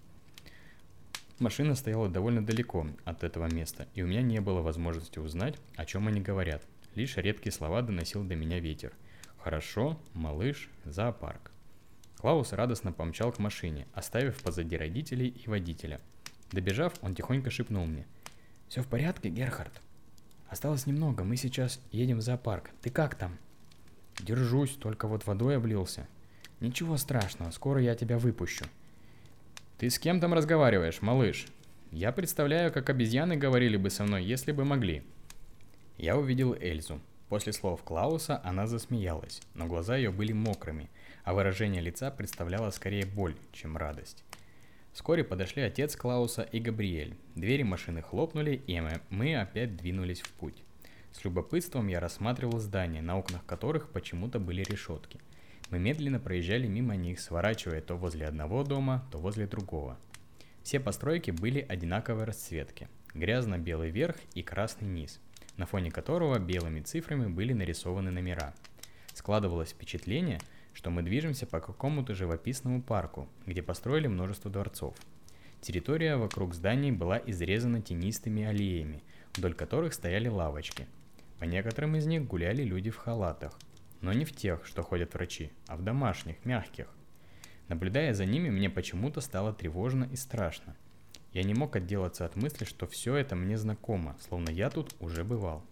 Машина 1.40 1.74
стояла 1.74 2.08
довольно 2.08 2.46
далеко 2.46 2.86
от 3.04 3.24
этого 3.24 3.52
места, 3.52 3.88
и 3.94 4.02
у 4.02 4.06
меня 4.06 4.22
не 4.22 4.40
было 4.40 4.60
возможности 4.60 5.18
узнать, 5.18 5.56
о 5.74 5.84
чем 5.84 6.06
они 6.06 6.20
говорят. 6.20 6.62
Лишь 6.98 7.16
редкие 7.16 7.52
слова 7.52 7.80
доносил 7.80 8.24
до 8.24 8.34
меня 8.34 8.60
ветер. 8.60 8.92
«Хорошо, 9.38 9.98
малыш, 10.14 10.68
зоопарк». 10.84 11.52
Клаус 12.18 12.52
радостно 12.52 12.92
помчал 12.92 13.32
к 13.32 13.38
машине, 13.38 13.86
оставив 13.94 14.42
позади 14.42 14.76
родителей 14.76 15.28
и 15.28 15.48
водителя. 15.48 16.00
Добежав, 16.50 16.92
он 17.00 17.14
тихонько 17.14 17.50
шепнул 17.50 17.86
мне– 17.86 18.06
все 18.68 18.82
в 18.82 18.86
порядке, 18.86 19.30
Герхард? 19.30 19.80
Осталось 20.48 20.86
немного, 20.86 21.24
мы 21.24 21.36
сейчас 21.36 21.80
едем 21.90 22.18
в 22.18 22.20
зоопарк. 22.20 22.70
Ты 22.82 22.90
как 22.90 23.14
там? 23.14 23.38
Держусь, 24.20 24.72
только 24.72 25.08
вот 25.08 25.24
водой 25.24 25.56
облился. 25.56 26.06
Ничего 26.60 26.98
страшного, 26.98 27.50
скоро 27.50 27.80
я 27.80 27.94
тебя 27.94 28.18
выпущу. 28.18 28.66
Ты 29.78 29.88
с 29.88 29.98
кем 29.98 30.20
там 30.20 30.34
разговариваешь, 30.34 31.00
малыш? 31.00 31.46
Я 31.92 32.12
представляю, 32.12 32.70
как 32.70 32.90
обезьяны 32.90 33.36
говорили 33.36 33.78
бы 33.78 33.88
со 33.88 34.04
мной, 34.04 34.22
если 34.22 34.52
бы 34.52 34.66
могли. 34.66 35.02
Я 35.98 36.16
увидел 36.16 36.54
Эльзу. 36.54 37.00
После 37.28 37.52
слов 37.52 37.82
Клауса 37.82 38.40
она 38.44 38.68
засмеялась, 38.68 39.42
но 39.54 39.66
глаза 39.66 39.96
ее 39.96 40.12
были 40.12 40.32
мокрыми, 40.32 40.88
а 41.24 41.34
выражение 41.34 41.82
лица 41.82 42.12
представляло 42.12 42.70
скорее 42.70 43.04
боль, 43.04 43.34
чем 43.52 43.76
радость. 43.76 44.22
Вскоре 44.92 45.24
подошли 45.24 45.62
отец 45.62 45.96
Клауса 45.96 46.42
и 46.42 46.60
Габриэль. 46.60 47.16
Двери 47.34 47.64
машины 47.64 48.00
хлопнули, 48.00 48.62
и 48.66 48.80
мы 49.10 49.36
опять 49.36 49.76
двинулись 49.76 50.20
в 50.20 50.30
путь. 50.34 50.62
С 51.10 51.24
любопытством 51.24 51.88
я 51.88 51.98
рассматривал 51.98 52.60
здания, 52.60 53.02
на 53.02 53.18
окнах 53.18 53.44
которых 53.44 53.90
почему-то 53.90 54.38
были 54.38 54.62
решетки. 54.62 55.18
Мы 55.70 55.80
медленно 55.80 56.20
проезжали 56.20 56.68
мимо 56.68 56.94
них, 56.94 57.18
сворачивая 57.18 57.80
то 57.80 57.96
возле 57.96 58.26
одного 58.26 58.62
дома, 58.62 59.04
то 59.10 59.18
возле 59.18 59.48
другого. 59.48 59.98
Все 60.62 60.78
постройки 60.78 61.32
были 61.32 61.66
одинаковой 61.68 62.24
расцветки. 62.24 62.88
Грязно-белый 63.14 63.90
верх 63.90 64.16
и 64.34 64.42
красный 64.42 64.86
низ, 64.86 65.20
на 65.58 65.66
фоне 65.66 65.90
которого 65.90 66.38
белыми 66.38 66.80
цифрами 66.80 67.26
были 67.26 67.52
нарисованы 67.52 68.10
номера. 68.10 68.54
Складывалось 69.12 69.70
впечатление– 69.70 70.40
что 70.78 70.90
мы 70.90 71.02
движемся 71.02 71.44
по 71.44 71.58
какому-то 71.58 72.14
живописному 72.14 72.80
парку, 72.80 73.28
где 73.46 73.62
построили 73.62 74.06
множество 74.06 74.48
дворцов. 74.48 74.94
Территория 75.60 76.14
вокруг 76.14 76.54
зданий 76.54 76.92
была 76.92 77.20
изрезана 77.26 77.82
тенистыми 77.82 78.44
аллеями, 78.44 79.02
вдоль 79.34 79.54
которых 79.54 79.92
стояли 79.92 80.28
лавочки. 80.28 80.86
По 81.40 81.44
некоторым 81.44 81.96
из 81.96 82.06
них 82.06 82.28
гуляли 82.28 82.62
люди 82.62 82.90
в 82.90 82.96
халатах, 82.96 83.58
но 84.02 84.12
не 84.12 84.24
в 84.24 84.32
тех, 84.32 84.64
что 84.64 84.84
ходят 84.84 85.14
врачи, 85.14 85.50
а 85.66 85.76
в 85.76 85.82
домашних, 85.82 86.44
мягких. 86.44 86.86
Наблюдая 87.66 88.14
за 88.14 88.24
ними, 88.24 88.48
мне 88.48 88.70
почему-то 88.70 89.20
стало 89.20 89.52
тревожно 89.52 90.08
и 90.12 90.14
страшно. 90.14 90.76
Я 91.32 91.42
не 91.42 91.54
мог 91.54 91.76
отделаться 91.76 92.24
от 92.24 92.36
мысли, 92.36 92.64
что 92.64 92.86
все 92.86 93.16
это 93.16 93.36
мне 93.36 93.56
знакомо, 93.58 94.16
словно 94.20 94.50
я 94.50 94.70
тут 94.70 94.94
уже 95.00 95.24
бывал. 95.24 95.62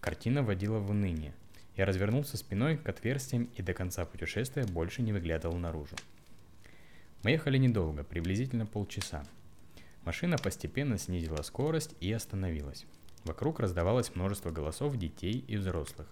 Картина 0.00 0.42
водила 0.42 0.78
в 0.78 0.90
уныние– 0.90 1.34
я 1.78 1.86
развернулся 1.86 2.36
спиной 2.36 2.76
к 2.76 2.88
отверстиям 2.88 3.48
и 3.54 3.62
до 3.62 3.72
конца 3.72 4.04
путешествия 4.04 4.64
больше 4.64 5.00
не 5.00 5.12
выглядывал 5.12 5.56
наружу. 5.58 5.94
Мы 7.22 7.30
ехали 7.30 7.56
недолго, 7.56 8.02
приблизительно 8.02 8.66
полчаса. 8.66 9.24
Машина 10.04 10.38
постепенно 10.38 10.98
снизила 10.98 11.40
скорость 11.42 11.94
и 12.00 12.10
остановилась. 12.12 12.84
Вокруг 13.22 13.60
раздавалось 13.60 14.12
множество 14.16 14.50
голосов 14.50 14.96
детей 14.96 15.44
и 15.46 15.56
взрослых. 15.56 16.08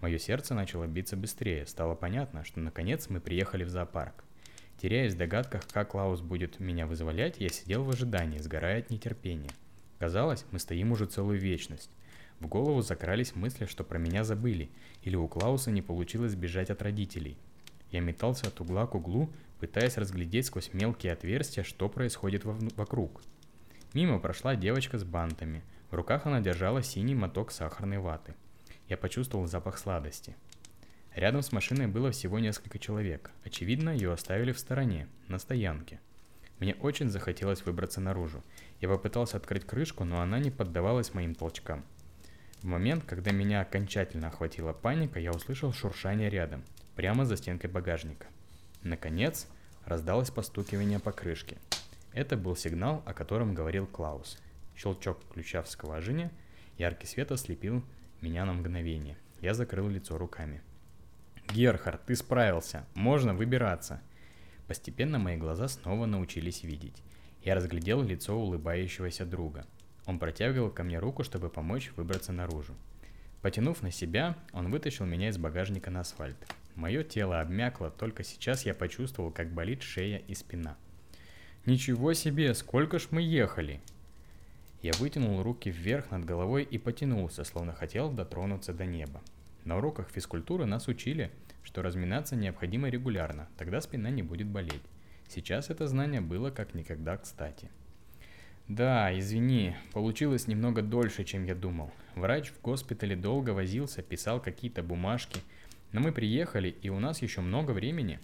Мое 0.00 0.18
сердце 0.18 0.52
начало 0.52 0.88
биться 0.88 1.16
быстрее, 1.16 1.64
стало 1.68 1.94
понятно, 1.94 2.44
что 2.44 2.58
наконец 2.58 3.08
мы 3.08 3.20
приехали 3.20 3.62
в 3.62 3.68
зоопарк. 3.68 4.24
Теряясь 4.78 5.14
в 5.14 5.18
догадках, 5.18 5.66
как 5.68 5.90
Клаус 5.92 6.20
будет 6.20 6.60
меня 6.60 6.86
вызволять, 6.86 7.36
я 7.38 7.48
сидел 7.48 7.84
в 7.84 7.90
ожидании, 7.90 8.38
сгорая 8.38 8.80
от 8.80 8.90
нетерпения. 8.90 9.50
Казалось, 9.98 10.44
мы 10.50 10.58
стоим 10.58 10.92
уже 10.92 11.06
целую 11.06 11.38
вечность. 11.38 11.90
В 12.40 12.46
голову 12.46 12.82
закрались 12.82 13.34
мысли, 13.34 13.64
что 13.66 13.84
про 13.84 13.98
меня 13.98 14.24
забыли, 14.24 14.68
или 15.02 15.16
у 15.16 15.28
Клауса 15.28 15.70
не 15.70 15.82
получилось 15.82 16.34
бежать 16.34 16.70
от 16.70 16.82
родителей. 16.82 17.38
Я 17.90 18.00
метался 18.00 18.48
от 18.48 18.60
угла 18.60 18.86
к 18.86 18.94
углу, 18.94 19.30
пытаясь 19.60 19.96
разглядеть 19.96 20.46
сквозь 20.46 20.74
мелкие 20.74 21.12
отверстия, 21.12 21.62
что 21.62 21.88
происходит 21.88 22.44
вокруг. 22.44 23.22
Мимо 23.94 24.18
прошла 24.18 24.56
девочка 24.56 24.98
с 24.98 25.04
бантами. 25.04 25.62
В 25.90 25.94
руках 25.94 26.26
она 26.26 26.40
держала 26.40 26.82
синий 26.82 27.14
моток 27.14 27.52
сахарной 27.52 27.98
ваты. 27.98 28.34
Я 28.88 28.96
почувствовал 28.96 29.46
запах 29.46 29.78
сладости. 29.78 30.34
Рядом 31.14 31.42
с 31.42 31.52
машиной 31.52 31.86
было 31.86 32.10
всего 32.10 32.40
несколько 32.40 32.78
человек. 32.80 33.30
Очевидно, 33.44 33.90
ее 33.90 34.12
оставили 34.12 34.50
в 34.50 34.58
стороне, 34.58 35.06
на 35.28 35.38
стоянке. 35.38 36.00
Мне 36.58 36.74
очень 36.74 37.08
захотелось 37.08 37.64
выбраться 37.64 38.00
наружу. 38.00 38.42
Я 38.80 38.88
попытался 38.88 39.36
открыть 39.36 39.64
крышку, 39.64 40.04
но 40.04 40.20
она 40.20 40.40
не 40.40 40.50
поддавалась 40.50 41.14
моим 41.14 41.34
толчкам. 41.34 41.84
В 42.62 42.64
момент, 42.64 43.04
когда 43.04 43.30
меня 43.30 43.60
окончательно 43.60 44.28
охватила 44.28 44.72
паника, 44.72 45.20
я 45.20 45.30
услышал 45.30 45.72
шуршание 45.72 46.30
рядом, 46.30 46.64
прямо 46.96 47.24
за 47.24 47.36
стенкой 47.36 47.70
багажника. 47.70 48.26
Наконец, 48.82 49.46
раздалось 49.84 50.30
постукивание 50.30 50.98
по 50.98 51.12
крышке. 51.12 51.58
Это 52.12 52.36
был 52.36 52.56
сигнал, 52.56 53.02
о 53.06 53.14
котором 53.14 53.54
говорил 53.54 53.86
Клаус. 53.86 54.38
Щелчок 54.76 55.20
ключа 55.32 55.62
в 55.62 55.68
скважине, 55.68 56.30
яркий 56.76 57.06
свет 57.06 57.30
ослепил 57.30 57.84
меня 58.20 58.44
на 58.44 58.52
мгновение. 58.52 59.16
Я 59.40 59.54
закрыл 59.54 59.88
лицо 59.88 60.18
руками. 60.18 60.60
«Герхард, 61.52 62.04
ты 62.06 62.16
справился! 62.16 62.84
Можно 62.94 63.34
выбираться!» 63.34 64.00
Постепенно 64.66 65.18
мои 65.18 65.36
глаза 65.36 65.68
снова 65.68 66.06
научились 66.06 66.62
видеть. 66.62 67.02
Я 67.42 67.54
разглядел 67.54 68.02
лицо 68.02 68.34
улыбающегося 68.34 69.26
друга. 69.26 69.66
Он 70.06 70.18
протягивал 70.18 70.70
ко 70.70 70.82
мне 70.82 70.98
руку, 70.98 71.24
чтобы 71.24 71.50
помочь 71.50 71.92
выбраться 71.96 72.32
наружу. 72.32 72.74
Потянув 73.42 73.82
на 73.82 73.90
себя, 73.90 74.36
он 74.52 74.70
вытащил 74.70 75.04
меня 75.04 75.28
из 75.28 75.36
багажника 75.36 75.90
на 75.90 76.00
асфальт. 76.00 76.36
Мое 76.74 77.04
тело 77.04 77.40
обмякло, 77.40 77.90
только 77.90 78.24
сейчас 78.24 78.64
я 78.64 78.74
почувствовал, 78.74 79.30
как 79.30 79.52
болит 79.52 79.82
шея 79.82 80.18
и 80.18 80.34
спина. 80.34 80.76
«Ничего 81.66 82.14
себе, 82.14 82.54
сколько 82.54 82.98
ж 82.98 83.08
мы 83.10 83.22
ехали!» 83.22 83.80
Я 84.82 84.92
вытянул 84.98 85.42
руки 85.42 85.70
вверх 85.70 86.10
над 86.10 86.24
головой 86.24 86.62
и 86.62 86.78
потянулся, 86.78 87.44
словно 87.44 87.72
хотел 87.72 88.10
дотронуться 88.10 88.72
до 88.72 88.84
неба. 88.84 89.22
На 89.64 89.78
уроках 89.78 90.10
физкультуры 90.10 90.66
нас 90.66 90.88
учили, 90.88 91.30
что 91.62 91.80
разминаться 91.80 92.36
необходимо 92.36 92.90
регулярно, 92.90 93.48
тогда 93.56 93.80
спина 93.80 94.10
не 94.10 94.22
будет 94.22 94.46
болеть. 94.46 94.82
Сейчас 95.26 95.70
это 95.70 95.86
знание 95.86 96.20
было 96.20 96.50
как 96.50 96.74
никогда 96.74 97.16
кстати. 97.16 97.70
Да, 98.68 99.18
извини, 99.18 99.74
получилось 99.92 100.48
немного 100.48 100.82
дольше, 100.82 101.24
чем 101.24 101.44
я 101.44 101.54
думал. 101.54 101.90
Врач 102.14 102.50
в 102.50 102.60
госпитале 102.60 103.16
долго 103.16 103.50
возился, 103.50 104.02
писал 104.02 104.40
какие-то 104.40 104.82
бумажки, 104.82 105.40
но 105.92 106.00
мы 106.00 106.12
приехали, 106.12 106.68
и 106.68 106.90
у 106.90 107.00
нас 107.00 107.22
еще 107.22 107.40
много 107.40 107.70
времени. 107.70 108.20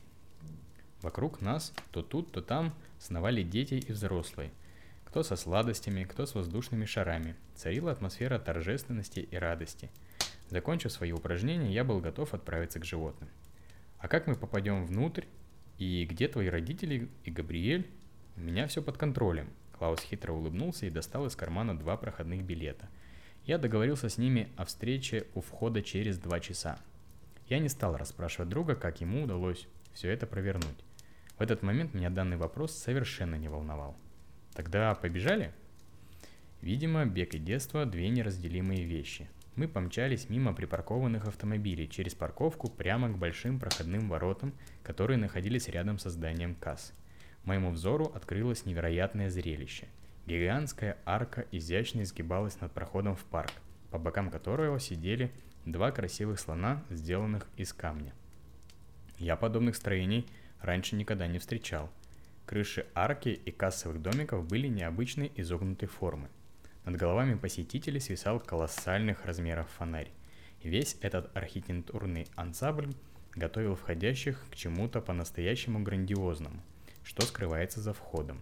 Вокруг 1.00 1.40
нас 1.40 1.72
то 1.90 2.02
тут, 2.02 2.32
то 2.32 2.42
там 2.42 2.74
сновали 2.98 3.42
дети 3.42 3.74
и 3.74 3.92
взрослые. 3.92 4.50
Кто 5.06 5.22
со 5.22 5.36
сладостями, 5.36 6.04
кто 6.04 6.26
с 6.26 6.34
воздушными 6.34 6.84
шарами. 6.84 7.34
Царила 7.54 7.92
атмосфера 7.92 8.38
торжественности 8.38 9.20
и 9.20 9.36
радости– 9.36 9.90
Закончив 10.50 10.90
свои 10.90 11.12
упражнения, 11.12 11.72
я 11.72 11.84
был 11.84 12.00
готов 12.00 12.34
отправиться 12.34 12.80
к 12.80 12.84
животным. 12.84 13.30
А 13.98 14.08
как 14.08 14.26
мы 14.26 14.34
попадем 14.34 14.84
внутрь? 14.84 15.24
И 15.78 16.04
где 16.04 16.26
твои 16.26 16.48
родители 16.48 17.08
и 17.24 17.30
Габриэль? 17.30 17.88
У 18.36 18.40
меня 18.40 18.66
все 18.66 18.82
под 18.82 18.98
контролем. 18.98 19.48
Клаус 19.78 20.00
хитро 20.00 20.32
улыбнулся 20.32 20.86
и 20.86 20.90
достал 20.90 21.26
из 21.26 21.36
кармана 21.36 21.78
два 21.78 21.96
проходных 21.96 22.42
билета. 22.42 22.88
Я 23.44 23.58
договорился 23.58 24.08
с 24.08 24.18
ними 24.18 24.48
о 24.56 24.64
встрече 24.64 25.28
у 25.34 25.40
входа 25.40 25.82
через 25.82 26.18
два 26.18 26.40
часа. 26.40 26.80
Я 27.48 27.60
не 27.60 27.68
стал 27.68 27.96
расспрашивать 27.96 28.48
друга, 28.48 28.74
как 28.74 29.00
ему 29.00 29.22
удалось 29.22 29.68
все 29.92 30.10
это 30.10 30.26
провернуть. 30.26 30.84
В 31.38 31.42
этот 31.42 31.62
момент 31.62 31.94
меня 31.94 32.10
данный 32.10 32.36
вопрос 32.36 32.76
совершенно 32.76 33.36
не 33.36 33.48
волновал. 33.48 33.96
Тогда 34.54 34.96
побежали? 34.96 35.52
Видимо, 36.60 37.06
бег 37.06 37.34
и 37.34 37.38
детство– 37.38 37.84
две 37.86 38.08
неразделимые 38.08 38.84
вещи– 38.84 39.28
мы 39.56 39.68
помчались 39.68 40.28
мимо 40.28 40.54
припаркованных 40.54 41.26
автомобилей 41.26 41.88
через 41.88 42.14
парковку 42.14 42.70
прямо 42.70 43.08
к 43.08 43.18
большим 43.18 43.58
проходным 43.58 44.08
воротам, 44.08 44.54
которые 44.82 45.16
находились 45.16 45.68
рядом 45.68 45.98
со 45.98 46.10
зданием 46.10 46.54
касс. 46.54 46.92
Моему 47.44 47.70
взору 47.70 48.06
открылось 48.14 48.64
невероятное 48.64 49.30
зрелище. 49.30 49.88
Гигантская 50.26 50.98
арка 51.04 51.46
изящно 51.50 52.02
изгибалась 52.02 52.60
над 52.60 52.72
проходом 52.72 53.16
в 53.16 53.24
парк, 53.24 53.52
по 53.90 53.98
бокам 53.98 54.30
которого 54.30 54.78
сидели 54.78 55.32
два 55.64 55.90
красивых 55.90 56.38
слона, 56.38 56.84
сделанных 56.90 57.48
из 57.56 57.72
камня. 57.72 58.12
Я 59.18 59.36
подобных 59.36 59.74
строений 59.76 60.26
раньше 60.60 60.96
никогда 60.96 61.26
не 61.26 61.38
встречал. 61.38 61.90
Крыши 62.46 62.86
арки 62.94 63.28
и 63.28 63.50
кассовых 63.50 64.00
домиков 64.00 64.46
были 64.46 64.68
необычной 64.68 65.32
изогнутой 65.36 65.88
формы– 65.88 66.28
над 66.84 66.96
головами 66.96 67.34
посетителей 67.34 68.00
свисал 68.00 68.40
колоссальных 68.40 69.24
размеров 69.24 69.68
фонарь. 69.78 70.10
И 70.60 70.68
весь 70.68 70.96
этот 71.00 71.34
архитектурный 71.36 72.26
ансамбль 72.36 72.92
готовил 73.34 73.76
входящих 73.76 74.44
к 74.50 74.56
чему-то 74.56 75.00
по-настоящему 75.00 75.82
грандиозному, 75.82 76.60
что 77.04 77.22
скрывается 77.26 77.80
за 77.80 77.92
входом. 77.92 78.40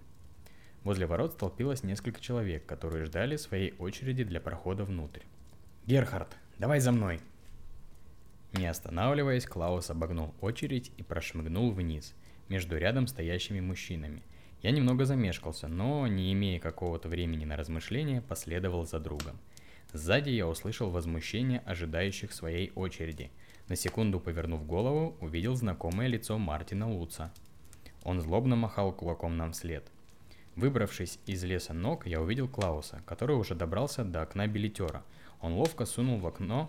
Возле 0.85 1.07
ворот 1.07 1.33
столпилось 1.33 1.83
несколько 1.83 2.21
человек, 2.21 2.65
которые 2.65 3.05
ждали 3.05 3.37
своей 3.37 3.75
очереди 3.79 4.25
для 4.25 4.41
прохода 4.41 4.85
внутрь. 4.85 5.23
«Герхард, 5.87 6.37
давай 6.59 6.81
за 6.81 6.93
мной!» 6.93 7.21
Не 8.53 8.67
останавливаясь, 8.67 9.47
Клаус 9.47 9.91
обогнул 9.91 10.35
очередь 10.41 10.91
и 10.97 11.03
прошмыгнул 11.03 11.71
вниз, 11.71 12.15
между 12.49 12.79
рядом 12.79 13.07
стоящими 13.07 13.61
мужчинами– 13.61 14.23
я 14.63 14.71
немного 14.73 15.05
замешкался, 15.05 15.69
но, 15.69 16.07
не 16.07 16.33
имея 16.33 16.59
какого-то 16.59 17.09
времени 17.09 17.45
на 17.45 17.57
размышления, 17.57 18.21
последовал 18.21 18.85
за 18.85 18.99
другом. 18.99 19.39
Сзади 19.93 20.31
я 20.31 20.47
услышал 20.47 20.91
возмущение 20.91 21.61
ожидающих 21.61 22.33
своей 22.33 22.73
очереди. 22.75 23.31
На 23.69 23.77
секунду 23.77 24.19
повернув 24.21 24.67
голову, 24.67 25.17
увидел 25.21 25.55
знакомое 25.55 26.09
лицо 26.09 26.39
Мартина 26.39 26.91
Луца. 26.91 27.33
Он 28.03 28.21
злобно 28.21 28.57
махал 28.57 28.93
кулаком 28.93 29.37
нам 29.37 29.53
вслед. 29.53 29.85
Выбравшись 30.57 31.21
из 31.27 31.45
леса 31.45 31.73
ног, 31.73 32.07
я 32.07 32.21
увидел 32.21 32.49
Клауса, 32.49 33.01
который 33.07 33.37
уже 33.37 33.55
добрался 33.55 34.05
до 34.05 34.23
окна 34.23 34.49
билетера. 34.49 35.05
Он 35.41 35.53
ловко 35.53 35.87
сунул 35.87 36.19
в 36.19 36.27
окно 36.27 36.69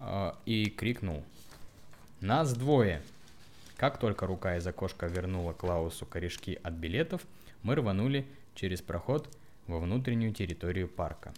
э, 0.00 0.32
и 0.44 0.66
крикнул. 0.68 1.22
«Нас 2.20 2.52
двое!» 2.54 3.02
Как 3.76 3.98
только 3.98 4.26
рука 4.26 4.56
из 4.56 4.66
окошка 4.66 5.06
вернула 5.06 5.52
Клаусу 5.52 6.06
корешки 6.06 6.58
от 6.62 6.74
билетов, 6.74 7.22
мы 7.62 7.74
рванули 7.74 8.26
через 8.54 8.80
проход 8.80 9.28
во 9.66 9.78
внутреннюю 9.78 10.32
территорию 10.32 10.88
парка. 10.88 11.32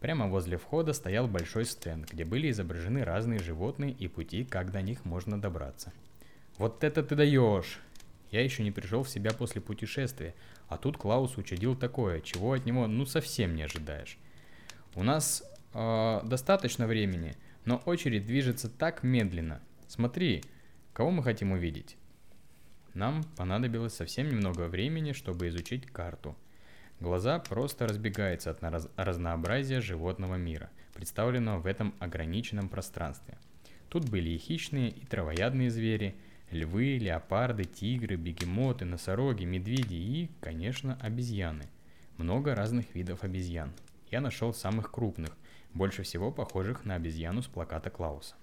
Прямо 0.00 0.28
возле 0.28 0.56
входа 0.56 0.92
стоял 0.94 1.28
большой 1.28 1.66
стенд, 1.66 2.10
где 2.10 2.24
были 2.24 2.50
изображены 2.50 3.04
разные 3.04 3.38
животные 3.38 3.92
и 3.92 4.08
пути, 4.08 4.44
как 4.44 4.72
до 4.72 4.80
них 4.80 5.04
можно 5.04 5.40
добраться. 5.40 5.92
Вот 6.56 6.82
это 6.84 7.02
ты 7.02 7.14
даешь! 7.14 7.80
Я 8.30 8.42
еще 8.42 8.62
не 8.62 8.70
пришел 8.70 9.02
в 9.02 9.10
себя 9.10 9.32
после 9.32 9.60
путешествия, 9.60 10.34
а 10.68 10.78
тут 10.78 10.96
Клаус 10.96 11.36
учудил 11.36 11.74
такое, 11.74 12.20
чего 12.20 12.52
от 12.52 12.64
него 12.64 12.86
ну 12.86 13.04
совсем 13.04 13.56
не 13.56 13.62
ожидаешь. 13.62 14.18
У 14.94 15.02
нас 15.02 15.42
э, 15.74 16.20
достаточно 16.24 16.86
времени, 16.86 17.34
но 17.64 17.82
очередь 17.84 18.26
движется 18.26 18.68
так 18.70 19.02
медленно. 19.02 19.60
Смотри, 19.88 20.44
Кого 21.00 21.12
мы 21.12 21.22
хотим 21.22 21.52
увидеть? 21.52 21.96
Нам 22.92 23.24
понадобилось 23.38 23.94
совсем 23.94 24.28
немного 24.28 24.68
времени, 24.68 25.12
чтобы 25.12 25.48
изучить 25.48 25.86
карту. 25.86 26.36
Глаза 27.00 27.38
просто 27.38 27.88
разбегаются 27.88 28.50
от 28.50 28.62
раз- 28.62 28.90
разнообразия 28.96 29.80
животного 29.80 30.34
мира, 30.34 30.68
представленного 30.92 31.58
в 31.58 31.64
этом 31.64 31.94
ограниченном 32.00 32.68
пространстве. 32.68 33.38
Тут 33.88 34.10
были 34.10 34.28
и 34.28 34.36
хищные, 34.36 34.90
и 34.90 35.06
травоядные 35.06 35.70
звери, 35.70 36.16
львы, 36.50 36.98
леопарды, 36.98 37.64
тигры, 37.64 38.16
бегемоты, 38.16 38.84
носороги, 38.84 39.46
медведи 39.46 39.94
и, 39.94 40.30
конечно, 40.42 40.98
обезьяны. 41.00 41.64
Много 42.18 42.54
разных 42.54 42.94
видов 42.94 43.24
обезьян. 43.24 43.72
Я 44.10 44.20
нашел 44.20 44.52
самых 44.52 44.90
крупных, 44.92 45.34
больше 45.72 46.02
всего 46.02 46.30
похожих 46.30 46.84
на 46.84 46.96
обезьяну 46.96 47.40
с 47.40 47.46
плаката 47.46 47.88
Клауса. 47.88 48.34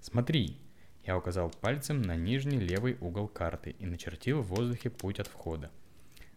«Смотри!» 0.00 0.63
Я 1.06 1.18
указал 1.18 1.50
пальцем 1.50 2.00
на 2.00 2.16
нижний 2.16 2.58
левый 2.58 2.96
угол 3.00 3.28
карты 3.28 3.76
и 3.78 3.86
начертил 3.86 4.40
в 4.40 4.46
воздухе 4.46 4.90
путь 4.90 5.20
от 5.20 5.26
входа. 5.26 5.70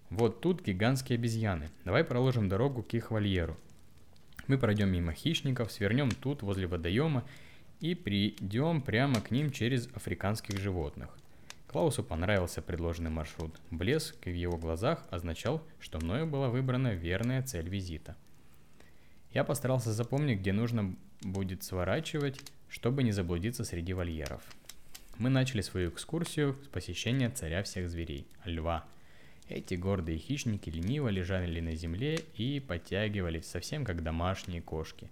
Вот 0.10 0.42
тут 0.42 0.64
гигантские 0.64 1.18
обезьяны. 1.18 1.70
Давай 1.86 2.04
проложим 2.04 2.50
дорогу 2.50 2.84
к 2.84 2.94
их 2.94 3.12
вольеру. 3.12 3.58
Мы 4.48 4.58
пройдем 4.58 4.90
мимо 4.90 5.14
хищников, 5.14 5.72
свернем 5.72 6.10
тут, 6.12 6.42
возле 6.42 6.68
водоема, 6.68 7.26
и 7.80 7.96
придем 7.96 8.82
прямо 8.82 9.22
к 9.22 9.32
ним 9.32 9.52
через 9.52 9.88
африканских 9.94 10.58
животных. 10.58 11.10
Клаусу 11.68 12.04
понравился 12.04 12.62
предложенный 12.62 13.10
маршрут. 13.10 13.60
Блеск 13.72 14.26
в 14.26 14.34
его 14.34 14.58
глазах 14.58 15.06
означал, 15.12 15.62
что 15.80 16.00
мною 16.00 16.26
была 16.26 16.50
выбрана 16.50 16.94
верная 16.94 17.44
цель 17.44 17.68
визита. 17.68 18.16
Я 19.32 19.44
постарался 19.44 19.92
запомнить, 19.92 20.40
где 20.40 20.54
нужно 20.54 20.96
будет 21.22 21.64
сворачивать, 21.64 22.42
чтобы 22.70 23.04
не 23.04 23.12
заблудиться 23.12 23.64
среди 23.64 23.94
вольеров. 23.94 24.42
Мы 25.18 25.30
начали 25.30 25.62
свою 25.62 25.90
экскурсию 25.90 26.56
с 26.64 26.68
посещения 26.68 27.30
царя 27.30 27.64
всех 27.64 27.90
зверей– 27.90 28.28
льва. 28.46 28.86
Эти 29.50 29.76
гордые 29.76 30.18
хищники 30.18 30.70
лениво 30.70 31.08
лежали 31.08 31.60
на 31.60 31.74
земле 31.76 32.20
и 32.36 32.60
подтягивались 32.60 33.46
совсем 33.46 33.86
как 33.86 34.04
домашние 34.04 34.62
кошки. 34.62 35.10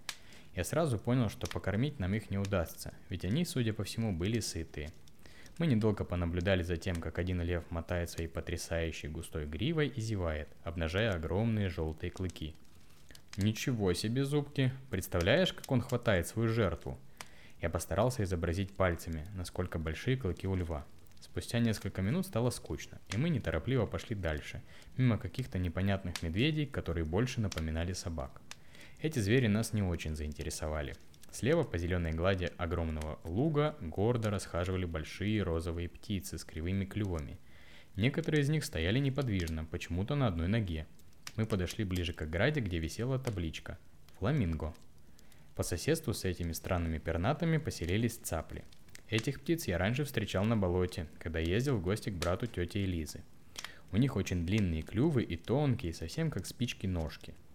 Я 0.56 0.64
сразу 0.64 1.00
понял, 1.00 1.30
что 1.30 1.48
покормить 1.48 2.00
нам 2.00 2.14
их 2.14 2.30
не 2.30 2.38
удастся, 2.38 2.94
ведь 3.10 3.26
они, 3.26 3.46
судя 3.46 3.74
по 3.74 3.84
всему, 3.84 4.14
были 4.14 4.40
сытые. 4.40 4.92
Мы 5.58 5.68
недолго 5.68 6.04
понаблюдали 6.04 6.64
за 6.64 6.76
тем, 6.76 6.98
как 6.98 7.18
один 7.18 7.42
лев 7.42 7.64
мотает 7.72 8.10
своей 8.10 8.28
потрясающей 8.28 9.08
густой 9.08 9.46
гривой 9.46 9.88
и 9.88 10.02
зевает, 10.02 10.50
обнажая 10.64 11.14
огромные 11.14 11.70
желтые 11.70 12.12
клыки. 12.12 12.56
Ничего 13.38 13.94
себе 13.94 14.26
зубки! 14.26 14.72
Представляешь, 14.90 15.54
как 15.54 15.72
он 15.72 15.82
хватает 15.82 16.28
свою 16.28 16.50
жертву? 16.50 16.98
Я 17.66 17.70
постарался 17.72 18.22
изобразить 18.22 18.76
пальцами, 18.76 19.26
насколько 19.34 19.80
большие 19.80 20.18
клыки 20.18 20.48
у 20.48 20.54
льва. 20.56 20.86
Спустя 21.20 21.58
несколько 21.58 22.04
минут 22.04 22.28
стало 22.28 22.52
скучно, 22.52 23.00
и 23.12 23.18
мы 23.18 23.30
неторопливо 23.30 23.88
пошли 23.88 24.16
дальше, 24.16 24.62
мимо 24.98 25.18
каких-то 25.18 25.58
непонятных 25.58 26.22
медведей, 26.22 26.68
которые 26.68 27.06
больше 27.06 27.42
напоминали 27.42 27.94
собак. 27.94 28.40
Эти 29.02 29.18
звери 29.18 29.48
нас 29.48 29.74
не 29.74 29.82
очень 29.82 30.16
заинтересовали. 30.16 30.94
Слева 31.32 31.64
по 31.64 31.80
зеленой 31.80 32.12
глади 32.12 32.52
огромного 32.58 33.18
луга 33.24 33.76
гордо 33.82 34.30
расхаживали 34.30 34.86
большие 34.86 35.42
розовые 35.42 35.90
птицы 35.90 36.38
с 36.38 36.44
кривыми 36.44 36.86
клювами. 36.86 37.40
Некоторые 37.96 38.44
из 38.44 38.50
них 38.50 38.64
стояли 38.64 39.00
неподвижно, 39.00 39.66
почему-то 39.66 40.14
на 40.14 40.28
одной 40.28 40.50
ноге. 40.50 40.86
Мы 41.36 41.48
подошли 41.48 41.84
ближе 41.84 42.14
к 42.14 42.22
ограде, 42.22 42.62
где 42.62 42.78
висела 42.78 43.18
табличка 43.18 43.80
«Фламинго». 44.20 44.76
По 45.56 45.64
соседству 45.64 46.14
с 46.14 46.26
этими 46.26 46.52
странными 46.52 46.98
пернатами 46.98 47.58
поселились 47.58 48.18
цапли. 48.18 48.64
Этих 49.10 49.42
птиц 49.42 49.68
я 49.68 49.78
раньше 49.78 50.04
встречал 50.04 50.46
на 50.46 50.58
болоте, 50.58 51.08
когда 51.20 51.40
ездил 51.40 51.78
в 51.78 51.82
гости 51.82 52.10
к 52.10 52.14
брату 52.14 52.48
тети 52.48 52.80
Элизы. 52.80 53.24
У 53.92 53.98
них 53.98 54.16
очень 54.16 54.46
длинные 54.46 54.82
клювы 54.82 55.24
и 55.24 55.38
тонкие, 55.38 55.94
совсем 55.94 56.30
как 56.30 56.46
спички 56.46 56.86
ножки– 56.86 57.34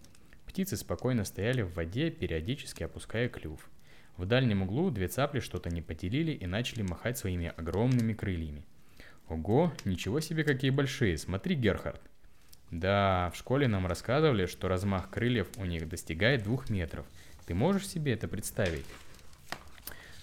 Птицы 0.51 0.77
спокойно 0.77 1.25
стояли 1.25 1.63
в 1.63 1.75
воде, 1.75 2.11
периодически 2.11 2.83
опуская 2.83 3.29
клюв. 3.29 3.71
В 4.17 4.27
дальнем 4.27 4.63
углу 4.63 4.91
две 4.91 5.07
цапли 5.07 5.39
что-то 5.39 5.71
не 5.71 5.81
поделили 5.81 6.33
и 6.33 6.45
начали 6.45 6.83
махать 6.83 7.19
своими 7.19 7.53
огромными 7.57 8.15
крыльями. 8.15 8.67
Ого, 9.29 9.73
ничего 9.85 10.19
себе 10.19 10.43
какие 10.43 10.71
большие, 10.71 11.19
смотри, 11.19 11.55
Герхард. 11.55 12.01
Да, 12.73 13.31
в 13.33 13.37
школе 13.37 13.69
нам 13.69 13.87
рассказывали, 13.87 14.47
что 14.47 14.67
размах 14.67 15.09
крыльев 15.11 15.47
у 15.57 15.65
них 15.67 15.89
достигает 15.89 16.43
двух 16.43 16.69
метров. 16.69 17.07
Ты 17.51 17.55
можешь 17.55 17.89
себе 17.89 18.13
это 18.13 18.29
представить? 18.29 18.87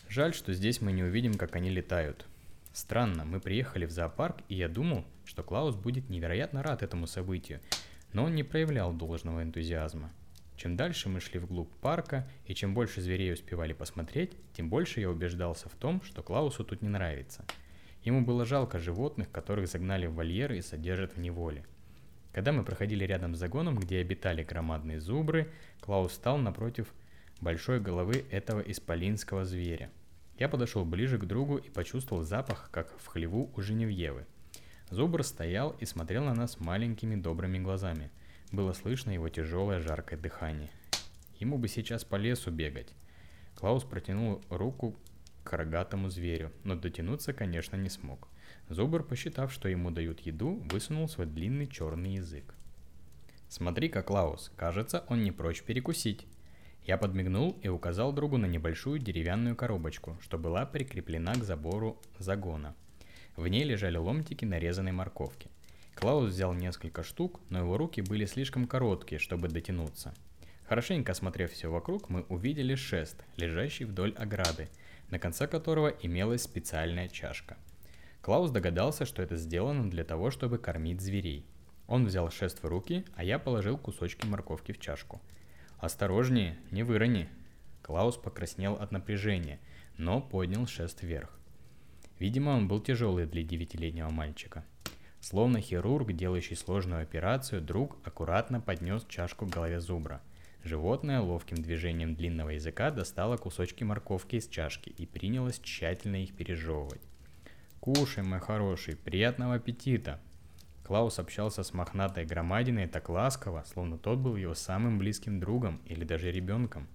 Жаль, 0.08 0.34
что 0.34 0.54
здесь 0.54 0.80
мы 0.80 0.94
не 0.94 1.04
увидим, 1.04 1.34
как 1.34 1.58
они 1.58 1.70
летают. 1.70 2.26
Странно, 2.72 3.26
мы 3.26 3.42
приехали 3.42 3.86
в 3.86 3.92
зоопарк, 3.92 4.38
и 4.48 4.56
я 4.56 4.70
думал, 4.70 5.04
что 5.26 5.44
Клаус 5.44 5.76
будет 5.76 6.10
невероятно 6.10 6.64
рад 6.64 6.84
этому 6.84 7.06
событию, 7.06 7.60
но 8.14 8.24
он 8.24 8.34
не 8.34 8.44
проявлял 8.44 8.94
должного 8.94 9.44
энтузиазма. 9.44 10.10
Чем 10.56 10.78
дальше 10.78 11.10
мы 11.10 11.20
шли 11.20 11.38
вглубь 11.38 11.70
парка, 11.82 12.26
и 12.46 12.56
чем 12.56 12.74
больше 12.74 13.02
зверей 13.02 13.34
успевали 13.34 13.74
посмотреть, 13.74 14.32
тем 14.54 14.70
больше 14.70 15.02
я 15.02 15.10
убеждался 15.10 15.68
в 15.68 15.76
том, 15.76 16.02
что 16.04 16.24
Клаусу 16.24 16.64
тут 16.64 16.82
не 16.82 16.88
нравится. 16.88 17.44
Ему 18.04 18.22
было 18.22 18.46
жалко 18.46 18.80
животных, 18.80 19.30
которых 19.32 19.68
загнали 19.68 20.06
в 20.06 20.14
вольеры 20.14 20.60
и 20.60 20.62
содержат 20.62 21.18
в 21.18 21.20
неволе. 21.20 21.66
Когда 22.32 22.54
мы 22.54 22.64
проходили 22.64 23.04
рядом 23.04 23.36
с 23.36 23.40
загоном, 23.40 23.76
где 23.78 24.00
обитали 24.00 24.46
громадные 24.46 25.02
зубры, 25.02 25.52
Клаус 25.82 26.14
встал 26.14 26.38
напротив 26.38 26.94
большой 27.42 27.80
головы 27.80 28.26
этого 28.32 28.62
исполинского 28.62 29.46
зверя. 29.46 29.92
Я 30.38 30.50
подошел 30.50 30.86
ближе 30.86 31.18
к 31.18 31.26
другу 31.26 31.58
и 31.58 31.70
почувствовал 31.70 32.24
запах, 32.24 32.70
как 32.72 32.98
в 33.00 33.08
хлеву 33.08 33.52
у 33.56 33.62
Женевьевы– 33.62 34.26
Зубр 34.90 35.22
стоял 35.24 35.72
и 35.80 35.86
смотрел 35.86 36.24
на 36.24 36.34
нас 36.34 36.62
маленькими 36.62 37.16
добрыми 37.16 37.60
глазами. 37.60 38.10
Было 38.54 38.72
слышно 38.72 39.12
его 39.12 39.28
тяжелое 39.28 39.82
жаркое 39.82 40.18
дыхание. 40.18 40.70
Ему 41.40 41.58
бы 41.58 41.68
сейчас 41.68 42.06
по 42.06 42.16
лесу 42.16 42.52
бегать. 42.52 42.94
Клаус 43.56 43.84
протянул 43.84 44.42
руку 44.50 44.96
к 45.44 45.52
рогатому 45.52 46.10
зверю, 46.10 46.54
но 46.64 46.76
дотянуться, 46.76 47.34
конечно, 47.34 47.76
не 47.76 47.90
смог. 47.90 48.30
Зубр, 48.70 49.04
посчитав, 49.04 49.52
что 49.52 49.68
ему 49.68 49.92
дают 49.92 50.22
еду, 50.22 50.64
высунул 50.72 51.10
свой 51.10 51.28
длинный 51.28 51.68
черный 51.68 52.16
язык. 52.16 52.56
«Смотри-ка, 53.50 54.04
Клаус, 54.04 54.52
кажется, 54.56 55.04
он 55.10 55.22
не 55.24 55.32
прочь 55.32 55.64
перекусить». 55.64 56.28
Я 56.88 56.98
подмигнул 56.98 57.60
и 57.62 57.68
указал 57.68 58.12
другу 58.12 58.38
на 58.38 58.48
небольшую 58.48 58.98
деревянную 58.98 59.56
коробочку, 59.56 60.18
что 60.22 60.40
была 60.40 60.66
прикреплена 60.66 61.34
к 61.36 61.44
забору 61.44 62.02
загона– 62.18 62.76
в 63.38 63.48
ней 63.48 63.64
лежали 63.64 63.98
ломтики 63.98 64.46
нарезанной 64.46 64.94
морковки. 64.94 65.52
Клаус 65.94 66.32
взял 66.32 66.54
несколько 66.54 67.04
штук, 67.04 67.40
но 67.50 67.60
его 67.60 67.78
руки 67.78 68.02
были 68.02 68.26
слишком 68.26 68.66
короткие, 68.66 69.20
чтобы 69.20 69.48
дотянуться. 69.48 70.16
Хорошенько 70.68 71.12
осмотрев 71.12 71.52
все 71.52 71.70
вокруг, 71.70 72.10
мы 72.10 72.24
увидели 72.30 72.74
шест, 72.74 73.24
лежащий 73.38 73.86
вдоль 73.86 74.16
ограды, 74.18 74.70
на 75.12 75.20
конце 75.20 75.46
которого 75.46 75.90
имелась 75.90 76.42
специальная 76.42 77.10
чашка. 77.10 77.58
Клаус 78.22 78.50
догадался, 78.50 79.06
что 79.06 79.22
это 79.22 79.36
сделано 79.36 79.88
для 79.88 80.04
того, 80.04 80.32
чтобы 80.32 80.58
кормить 80.58 81.02
зверей. 81.02 81.46
Он 81.86 82.08
взял 82.08 82.32
шест 82.32 82.64
в 82.64 82.66
руки, 82.66 83.06
а 83.16 83.24
я 83.24 83.38
положил 83.38 83.78
кусочки 83.78 84.26
морковки 84.26 84.72
в 84.72 84.80
чашку. 84.80 85.22
«Осторожнее, 85.80 86.58
не 86.72 86.84
вырони!» 86.84 87.30
Клаус 87.84 88.18
покраснел 88.18 88.74
от 88.74 88.92
напряжения, 88.92 89.60
но 89.98 90.22
поднял 90.22 90.66
шест 90.68 91.04
вверх. 91.04 91.38
Видимо, 92.20 92.50
он 92.52 92.68
был 92.68 92.82
тяжелый 92.82 93.26
для 93.26 93.44
девятилетнего 93.44 94.10
мальчика. 94.10 94.66
Словно 95.20 95.62
хирург, 95.62 96.12
делающий 96.14 96.56
сложную 96.56 97.02
операцию, 97.02 97.62
друг 97.62 97.98
аккуратно 98.04 98.60
поднес 98.60 99.06
чашку 99.08 99.46
к 99.46 99.50
голове 99.50 99.80
зубра. 99.80 100.22
Животное 100.64 101.22
ловким 101.22 101.58
движением 101.58 102.16
длинного 102.16 102.50
языка 102.50 102.92
достало 102.92 103.38
кусочки 103.38 103.84
морковки 103.84 104.38
из 104.38 104.48
чашки 104.48 104.90
и 104.90 105.06
принялось 105.06 105.60
тщательно 105.60 106.24
их 106.24 106.36
пережевывать. 106.36 107.02
«Кушай, 107.80 108.24
мой 108.24 108.40
хороший, 108.40 108.96
приятного 108.96 109.56
аппетита!» 109.56 110.20
Клаус 110.88 111.20
общался 111.20 111.64
с 111.64 111.74
мохнатой 111.74 112.26
громадиной 112.26 112.88
так 112.88 113.10
ласково, 113.10 113.66
словно 113.68 113.98
тот 113.98 114.20
был 114.20 114.38
его 114.38 114.54
самым 114.54 114.98
близким 114.98 115.38
другом 115.38 115.82
или 115.84 116.06
даже 116.06 116.32
ребенком. 116.32 116.88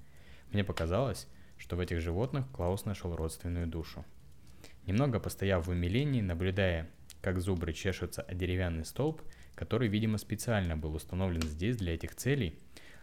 Мне 0.50 0.64
показалось, 0.64 1.28
что 1.58 1.76
в 1.76 1.80
этих 1.80 2.00
животных 2.00 2.50
Клаус 2.52 2.86
нашел 2.86 3.14
родственную 3.14 3.66
душу. 3.66 4.02
Немного 4.86 5.20
постояв 5.20 5.66
в 5.66 5.70
умилении, 5.70 6.22
наблюдая, 6.22 6.88
как 7.20 7.38
зубры 7.42 7.74
чешутся 7.74 8.22
о 8.22 8.32
деревянный 8.32 8.86
столб, 8.86 9.20
который, 9.54 9.88
видимо, 9.88 10.16
специально 10.16 10.74
был 10.74 10.94
установлен 10.94 11.42
здесь 11.42 11.76
для 11.76 11.92
этих 11.94 12.14
целей, 12.14 12.58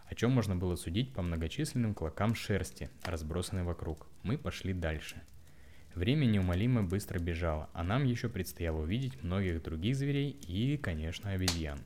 о 0.06 0.16
чем 0.16 0.32
можно 0.32 0.56
было 0.56 0.74
судить 0.74 1.14
по 1.14 1.22
многочисленным 1.22 1.94
клокам 1.94 2.34
шерсти, 2.34 2.90
разбросанной 3.04 3.62
вокруг, 3.62 4.08
мы 4.24 4.36
пошли 4.36 4.72
дальше. 4.72 5.22
Время 5.94 6.26
неумолимо 6.26 6.82
быстро 6.82 7.18
бежало, 7.18 7.68
а 7.72 7.82
нам 7.82 8.04
еще 8.04 8.28
предстояло 8.28 8.82
увидеть 8.82 9.22
многих 9.22 9.62
других 9.62 9.96
зверей 9.96 10.30
и, 10.30 10.76
конечно, 10.76 11.30
обезьян. 11.30 11.78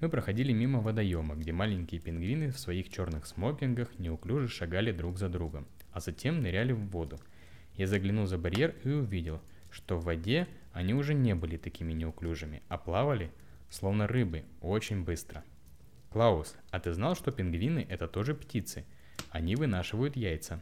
Мы 0.00 0.08
проходили 0.08 0.52
мимо 0.52 0.80
водоема, 0.80 1.34
где 1.34 1.52
маленькие 1.52 2.00
пингвины 2.00 2.50
в 2.50 2.58
своих 2.58 2.88
черных 2.88 3.26
смокингах 3.26 3.98
неуклюже 3.98 4.48
шагали 4.48 4.92
друг 4.92 5.18
за 5.18 5.28
другом, 5.28 5.66
а 5.92 6.00
затем 6.00 6.42
ныряли 6.42 6.72
в 6.72 6.86
воду– 6.88 7.18
я 7.80 7.86
заглянул 7.86 8.26
за 8.26 8.36
барьер 8.36 8.74
и 8.84 8.90
увидел, 8.90 9.40
что 9.70 9.96
в 9.96 10.04
воде 10.04 10.46
они 10.74 10.92
уже 10.92 11.14
не 11.14 11.34
были 11.34 11.56
такими 11.56 11.94
неуклюжими, 11.94 12.62
а 12.68 12.76
плавали, 12.76 13.32
словно 13.70 14.06
рыбы, 14.06 14.44
очень 14.60 15.02
быстро. 15.02 15.42
Клаус, 16.10 16.56
а 16.70 16.78
ты 16.78 16.92
знал, 16.92 17.14
что 17.14 17.30
пингвины 17.30 17.86
это 17.88 18.06
тоже 18.06 18.34
птицы? 18.34 18.84
Они 19.30 19.56
вынашивают 19.56 20.14
яйца. 20.14 20.60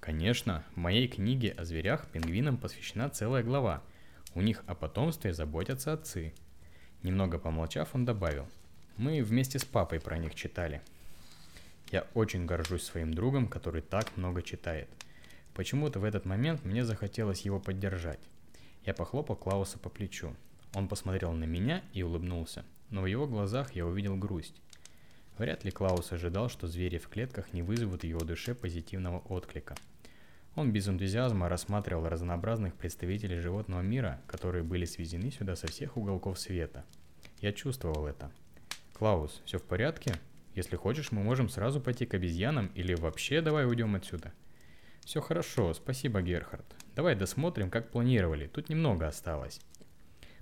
Конечно, 0.00 0.64
в 0.74 0.76
моей 0.76 1.08
книге 1.08 1.52
о 1.52 1.64
зверях 1.64 2.08
пингвинам 2.08 2.56
посвящена 2.56 3.08
целая 3.10 3.42
глава. 3.42 3.82
У 4.34 4.40
них 4.40 4.62
о 4.66 4.74
потомстве 4.74 5.32
заботятся 5.32 5.92
отцы. 5.92 6.32
Немного 7.02 7.38
помолчав, 7.38 7.94
он 7.94 8.04
добавил. 8.04 8.46
Мы 8.96 9.22
вместе 9.22 9.58
с 9.58 9.64
папой 9.64 10.00
про 10.00 10.18
них 10.18 10.34
читали. 10.34 10.80
Я 11.90 12.06
очень 12.14 12.46
горжусь 12.46 12.84
своим 12.84 13.14
другом, 13.14 13.48
который 13.48 13.82
так 13.82 14.16
много 14.16 14.42
читает– 14.42 14.88
Почему-то 15.56 16.00
в 16.00 16.04
этот 16.04 16.26
момент 16.26 16.66
мне 16.66 16.84
захотелось 16.84 17.40
его 17.40 17.58
поддержать. 17.58 18.20
Я 18.84 18.92
похлопал 18.92 19.36
Клауса 19.36 19.78
по 19.78 19.88
плечу. 19.88 20.36
Он 20.74 20.86
посмотрел 20.86 21.32
на 21.32 21.44
меня 21.44 21.82
и 21.94 22.02
улыбнулся, 22.02 22.62
но 22.90 23.00
в 23.00 23.06
его 23.06 23.26
глазах 23.26 23.72
я 23.72 23.86
увидел 23.86 24.16
грусть. 24.16 24.60
Вряд 25.38 25.64
ли 25.64 25.70
Клаус 25.70 26.12
ожидал, 26.12 26.48
что 26.48 26.66
звери 26.66 26.98
в 26.98 27.08
клетках 27.08 27.52
не 27.52 27.62
вызовут 27.62 28.02
в 28.02 28.04
его 28.04 28.20
душе 28.20 28.54
позитивного 28.54 29.18
отклика. 29.18 29.74
Он 30.54 30.72
без 30.72 30.88
энтузиазма 30.88 31.48
рассматривал 31.48 32.08
разнообразных 32.08 32.74
представителей 32.74 33.40
животного 33.40 33.82
мира, 33.82 34.22
которые 34.26 34.64
были 34.64 34.86
свезены 34.86 35.30
сюда 35.30 35.54
со 35.54 35.66
всех 35.66 35.98
уголков 35.98 36.38
света. 36.38 36.84
Я 37.40 37.52
чувствовал 37.52 38.06
это. 38.06 38.30
«Клаус, 38.94 39.42
все 39.44 39.58
в 39.58 39.62
порядке? 39.62 40.14
Если 40.54 40.76
хочешь, 40.76 41.12
мы 41.12 41.22
можем 41.22 41.50
сразу 41.50 41.80
пойти 41.82 42.06
к 42.06 42.14
обезьянам 42.14 42.70
или 42.74 42.94
вообще 42.94 43.42
давай 43.42 43.66
уйдем 43.66 43.94
отсюда?» 43.94 44.32
Все 45.06 45.20
хорошо, 45.20 45.72
спасибо, 45.72 46.20
Герхард. 46.20 46.64
Давай 46.96 47.14
досмотрим, 47.14 47.70
как 47.70 47.92
планировали, 47.92 48.48
тут 48.48 48.68
немного 48.68 49.06
осталось. 49.06 49.60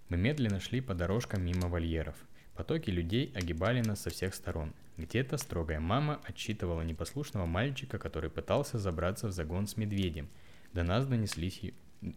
Мы 0.09 0.17
медленно 0.17 0.59
шли 0.59 0.81
по 0.81 0.95
дорожкам 0.95 1.45
мимо 1.45 1.69
вольеров. 1.69 2.17
Потоки 2.55 2.91
людей 2.91 3.33
огибали 3.35 3.81
нас 3.81 4.03
со 4.03 4.11
всех 4.11 4.35
сторон. 4.35 4.73
Где-то 4.97 5.39
строгая 5.39 5.81
мама 5.81 6.21
отчитывала 6.25 6.83
непослушного 6.83 7.47
мальчика, 7.47 7.99
который 7.99 8.31
пытался 8.31 8.79
забраться 8.79 9.27
в 9.27 9.33
загон 9.33 9.67
с 9.67 9.77
медведем. 9.77 10.29
До 10.73 10.85
нас 10.85 11.07
донеслись 11.07 11.61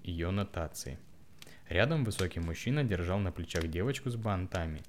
ее 0.04 0.30
нотации. 0.30 1.00
Рядом 1.69 2.04
высокий 2.04 2.39
мужчина 2.39 2.84
держал 2.84 3.19
на 3.19 3.32
плечах 3.32 3.67
девочку 3.67 4.10
с 4.10 4.15
бантами, 4.15 4.82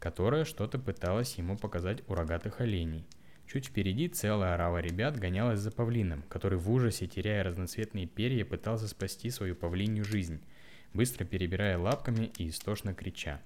которая 0.00 0.44
что-то 0.44 0.78
пыталась 0.78 1.34
ему 1.36 1.56
показать 1.56 2.02
у 2.08 2.14
рогатых 2.14 2.60
оленей. 2.60 3.06
Чуть 3.46 3.66
впереди 3.66 4.08
целая 4.08 4.54
орава 4.54 4.78
ребят 4.78 5.16
гонялась 5.16 5.60
за 5.60 5.70
павлином, 5.70 6.22
который 6.28 6.58
в 6.58 6.70
ужасе, 6.70 7.06
теряя 7.06 7.44
разноцветные 7.44 8.06
перья, 8.06 8.44
пытался 8.44 8.88
спасти 8.88 9.30
свою 9.30 9.54
павлинью 9.54 10.04
жизнь, 10.04 10.42
быстро 10.92 11.24
перебирая 11.24 11.78
лапками 11.78 12.30
и 12.36 12.48
истошно 12.48 12.94
крича. 12.94 13.40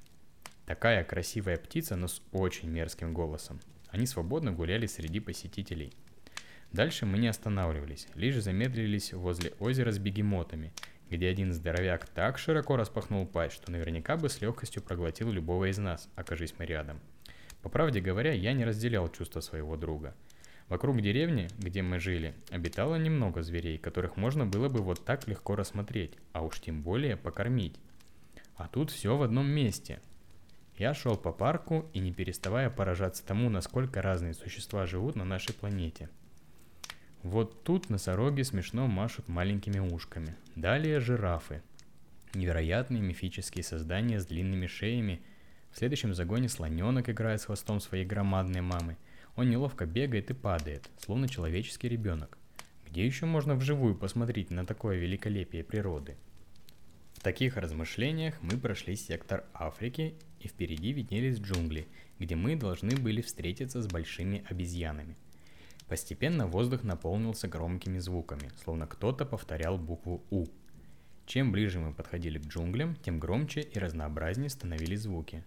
Такая 0.73 1.05
красивая 1.05 1.59
птица, 1.59 1.97
но 1.97 2.09
с 2.09 2.23
очень 2.33 2.71
мерзким 2.71 3.13
голосом. 3.13 3.61
Они 3.91 4.07
свободно 4.07 4.53
гуляли 4.53 4.87
среди 4.87 5.21
посетителей. 5.21 5.93
Дальше 6.73 7.05
мы 7.05 7.19
не 7.19 7.29
останавливались, 7.29 8.09
лишь 8.15 8.43
замедлились 8.43 9.13
возле 9.13 9.53
озера 9.61 9.93
с 9.93 9.99
бегемотами, 9.99 10.73
где 11.11 11.29
один 11.29 11.53
здоровяк 11.53 12.09
так 12.09 12.39
широко 12.39 12.77
распахнул 12.77 13.27
пасть, 13.27 13.55
что 13.55 13.71
наверняка 13.71 14.17
бы 14.17 14.31
с 14.31 14.41
легкостью 14.41 14.83
проглотил 14.83 15.31
любого 15.31 15.71
из 15.71 15.77
нас, 15.77 16.09
окажись 16.17 16.55
мы 16.59 16.65
рядом. 16.65 17.01
По 17.61 17.69
правде 17.69 18.01
говоря, 18.01 18.33
я 18.33 18.55
не 18.55 18.65
разделял 18.65 19.11
чувства 19.11 19.41
своего 19.41 19.77
друга. 19.77 20.15
Вокруг 20.69 21.03
деревни, 21.03 21.49
где 21.59 21.83
мы 21.83 21.99
жили, 21.99 22.35
обитало 22.49 22.95
немного 22.97 23.43
зверей, 23.43 23.77
которых 23.77 24.17
можно 24.17 24.47
было 24.47 24.71
бы 24.71 24.81
вот 24.81 25.05
так 25.05 25.29
легко 25.29 25.55
рассмотреть, 25.55 26.17
а 26.33 26.43
уж 26.43 26.61
тем 26.61 26.81
более 26.81 27.19
покормить. 27.19 27.79
А 28.57 28.69
тут 28.69 28.91
все 28.91 29.19
в 29.19 29.23
одном 29.23 29.51
месте– 29.51 30.01
я 30.79 30.95
шел 30.95 31.17
по 31.17 31.33
парку 31.33 31.87
и 31.93 31.99
не 31.99 32.13
переставая 32.13 32.71
поражаться 32.71 33.25
тому, 33.25 33.51
насколько 33.51 34.03
разные 34.03 34.35
существа 34.35 34.87
живут 34.87 35.17
на 35.17 35.25
нашей 35.25 35.55
планете. 35.55 36.09
Вот 37.23 37.63
тут 37.63 37.89
носороги 37.89 38.43
смешно 38.43 38.89
машут 38.89 39.29
маленькими 39.29 39.79
ушками. 39.79 40.35
Далее 40.57 40.99
жирафы. 40.99 41.63
Невероятные 42.35 43.03
мифические 43.03 43.63
создания 43.63 44.19
с 44.19 44.27
длинными 44.27 44.67
шеями. 44.67 45.23
В 45.71 45.79
следующем 45.79 46.15
загоне 46.15 46.49
слоненок 46.49 47.09
играет 47.09 47.41
с 47.41 47.45
хвостом 47.45 47.79
своей 47.79 48.05
громадной 48.05 48.63
мамы. 48.63 48.97
Он 49.37 49.49
неловко 49.49 49.87
бегает 49.87 50.31
и 50.31 50.35
падает, 50.35 50.91
словно 50.99 51.29
человеческий 51.29 51.89
ребенок. 51.89 52.39
Где 52.87 53.07
еще 53.07 53.27
можно 53.27 53.55
вживую 53.55 53.95
посмотреть 53.95 54.51
на 54.51 54.67
такое 54.67 54.97
великолепие 54.97 55.63
природы? 55.63 56.17
В 57.15 57.21
таких 57.21 57.57
размышлениях 57.57 58.35
мы 58.43 58.59
прошли 58.59 58.97
сектор 58.97 59.45
Африки, 59.55 60.15
и 60.43 60.49
впереди 60.49 60.93
виднелись 60.93 61.39
джунгли, 61.39 61.87
где 62.19 62.35
мы 62.35 62.57
должны 62.57 62.97
были 62.97 63.21
встретиться 63.21 63.81
с 63.81 63.87
большими 63.87 64.45
обезьянами. 64.49 65.17
Постепенно 65.89 66.47
воздух 66.47 66.83
наполнился 66.85 67.49
громкими 67.49 67.99
звуками, 67.99 68.51
словно 68.63 68.87
кто-то 68.87 69.25
повторял 69.25 69.79
букву 69.79 70.25
«У». 70.31 70.47
Чем 71.27 71.53
ближе 71.53 71.79
мы 71.79 71.93
подходили 71.93 72.39
к 72.39 72.47
джунглям, 72.47 72.97
тем 72.97 73.21
громче 73.21 73.61
и 73.61 73.79
разнообразнее 73.79 74.51
становились 74.51 75.03
звуки. 75.03 75.45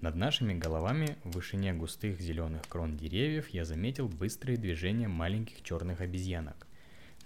Над 0.00 0.14
нашими 0.14 0.54
головами, 0.54 1.16
в 1.24 1.32
вышине 1.32 1.74
густых 1.74 2.20
зеленых 2.20 2.62
крон 2.68 2.96
деревьев, 2.96 3.48
я 3.48 3.66
заметил 3.66 4.08
быстрые 4.08 4.56
движения 4.56 5.08
маленьких 5.08 5.62
черных 5.62 6.00
обезьянок. 6.00 6.66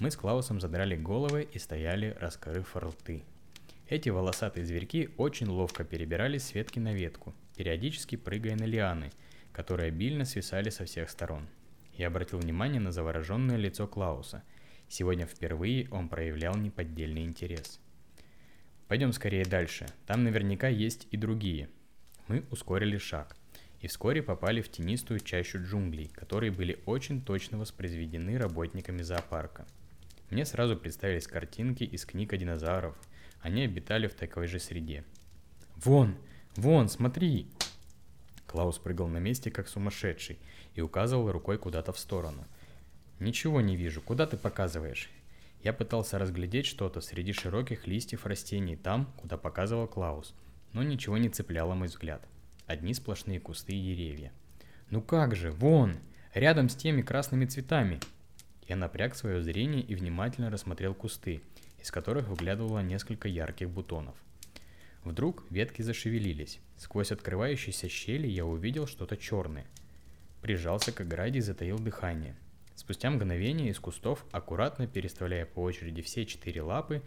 Мы 0.01 0.11
с 0.11 0.17
Клаусом 0.17 0.61
задрали 0.61 0.97
головы 0.97 1.47
и 1.53 1.59
стояли, 1.61 2.17
раскрыв 2.19 2.75
рты– 2.77 3.23
эти 3.89 4.09
волосатые 4.09 4.65
зверьки 4.65 5.11
очень 5.19 5.49
ловко 5.49 5.85
перебирались 5.85 6.45
с 6.45 6.55
ветки 6.55 6.79
на 6.79 6.95
ветку, 6.95 7.35
периодически 7.55 8.17
прыгая 8.17 8.57
на 8.57 8.65
лианы, 8.65 9.11
которые 9.53 9.89
обильно 9.89 10.25
свисали 10.25 10.71
со 10.71 10.87
всех 10.87 11.11
сторон. 11.11 11.47
Я 11.93 12.07
обратил 12.07 12.39
внимание 12.39 12.81
на 12.81 12.93
завороженное 12.93 13.57
лицо 13.57 13.87
Клауса. 13.87 14.43
Сегодня 14.89 15.27
впервые 15.27 15.89
он 15.91 16.09
проявлял 16.09 16.57
неподдельный 16.57 17.25
интерес. 17.25 17.79
Пойдем 18.89 19.13
скорее 19.13 19.45
дальше, 19.45 19.87
там 20.07 20.25
наверняка 20.25 20.69
есть 20.69 21.07
и 21.11 21.19
другие. 21.19 21.69
Мы 22.27 22.45
ускорили 22.51 22.97
шаг 22.97 23.37
и 23.81 23.87
вскоре 23.87 24.23
попали 24.23 24.63
в 24.63 24.71
тенистую 24.71 25.21
чащу 25.21 25.59
джунглей, 25.63 26.09
которые 26.09 26.51
были 26.51 26.81
очень 26.87 27.23
точно 27.23 27.59
воспроизведены 27.59 28.39
работниками 28.39 29.03
зоопарка. 29.03 29.67
Мне 30.31 30.47
сразу 30.47 30.75
представились 30.75 31.27
картинки 31.27 31.85
из 31.85 32.07
книг 32.07 32.33
о 32.33 32.39
динозавров– 32.39 32.97
они 33.45 33.63
обитали 33.63 34.07
в 34.07 34.15
такой 34.15 34.47
же 34.47 34.59
среде. 34.59 35.05
«Вон! 35.77 36.17
Вон, 36.57 36.89
смотри!» 36.89 37.47
Клаус 38.47 38.79
прыгал 38.79 39.07
на 39.09 39.19
месте, 39.19 39.51
как 39.51 39.69
сумасшедший, 39.69 40.39
и 40.75 40.81
указывал 40.81 41.31
рукой 41.31 41.59
куда-то 41.59 41.93
в 41.93 41.99
сторону. 41.99 42.47
«Ничего 43.21 43.61
не 43.61 43.77
вижу. 43.77 44.01
Куда 44.01 44.27
ты 44.27 44.39
показываешь?» 44.39 45.11
Я 45.63 45.75
пытался 45.75 46.19
разглядеть 46.19 46.65
что-то 46.65 47.03
среди 47.03 47.35
широких 47.35 47.87
листьев 47.87 48.25
растений 48.25 48.77
там, 48.77 49.13
куда 49.19 49.37
показывал 49.37 49.89
Клаус, 49.89 50.35
но 50.73 50.83
ничего 50.83 51.19
не 51.19 51.29
цепляло 51.29 51.75
мой 51.75 51.89
взгляд. 51.89 52.27
Одни 52.67 52.95
сплошные 52.95 53.41
кусты 53.41 53.75
и 53.75 53.95
деревья. 53.95 54.33
«Ну 54.89 55.03
как 55.03 55.37
же, 55.37 55.53
вон! 55.53 55.99
Рядом 56.33 56.71
с 56.71 56.75
теми 56.75 57.03
красными 57.03 57.45
цветами!» 57.45 58.01
Я 58.67 58.77
напряг 58.77 59.15
свое 59.15 59.43
зрение 59.43 59.83
и 59.83 59.95
внимательно 59.95 60.49
рассмотрел 60.49 60.95
кусты, 60.95 61.43
из 61.85 61.91
которых 61.91 62.29
выглядывало 62.29 62.79
несколько 62.79 63.29
ярких 63.29 63.69
бутонов. 63.69 64.15
Вдруг 65.05 65.45
ветки 65.51 65.83
зашевелились. 65.83 66.59
Сквозь 66.79 67.13
открывающиеся 67.13 67.91
щели 67.91 68.27
я 68.27 68.47
увидел 68.47 68.87
что-то 68.87 69.19
черное. 69.19 69.67
Прижался 70.41 70.93
к 70.93 71.03
ограде 71.03 71.41
и 71.41 71.43
затаил 71.43 71.79
дыхание. 71.79 72.37
Спустя 72.75 73.11
мгновение 73.11 73.69
из 73.69 73.79
кустов, 73.79 74.25
аккуратно 74.33 74.87
переставляя 74.87 75.45
по 75.45 75.61
очереди 75.61 76.01
все 76.01 76.25
четыре 76.25 76.63
лапы, 76.63 77.03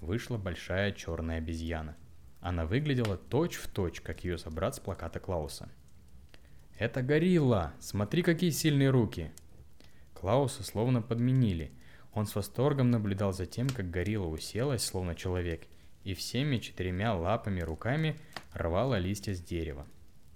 вышла 0.00 0.38
большая 0.38 0.92
черная 0.92 1.38
обезьяна. 1.38 1.96
Она 2.40 2.66
выглядела 2.66 3.16
точь-в-точь, 3.16 3.94
точь, 3.94 4.00
как 4.00 4.22
ее 4.22 4.38
собрат 4.38 4.76
с 4.76 4.78
плаката 4.78 5.18
Клауса. 5.18 5.68
«Это 6.78 7.02
горилла! 7.02 7.72
Смотри, 7.80 8.22
какие 8.22 8.50
сильные 8.50 8.90
руки!» 8.90 9.32
Клауса 10.14 10.62
словно 10.62 11.02
подменили– 11.02 11.72
он 12.12 12.26
с 12.26 12.34
восторгом 12.34 12.90
наблюдал 12.90 13.32
за 13.32 13.46
тем, 13.46 13.68
как 13.68 13.90
горилла 13.90 14.26
уселась, 14.26 14.84
словно 14.84 15.14
человек, 15.14 15.66
и 16.02 16.14
всеми 16.14 16.58
четырьмя 16.58 17.14
лапами 17.14 17.60
руками 17.60 18.16
рвала 18.52 18.98
листья 18.98 19.34
с 19.34 19.40
дерева. 19.40 19.86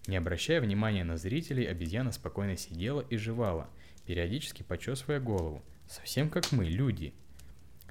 Не 0.06 0.16
обращая 0.16 0.60
внимания 0.60 1.02
на 1.02 1.16
зрителей, 1.16 1.64
обезьяна 1.64 2.12
спокойно 2.12 2.56
сидела 2.56 3.00
и 3.00 3.16
жевала, 3.16 3.68
периодически 4.06 4.62
почесывая 4.62 5.18
голову. 5.18 5.62
Совсем 5.88 6.30
как 6.30 6.52
мы, 6.52 6.66
люди. 6.66 7.14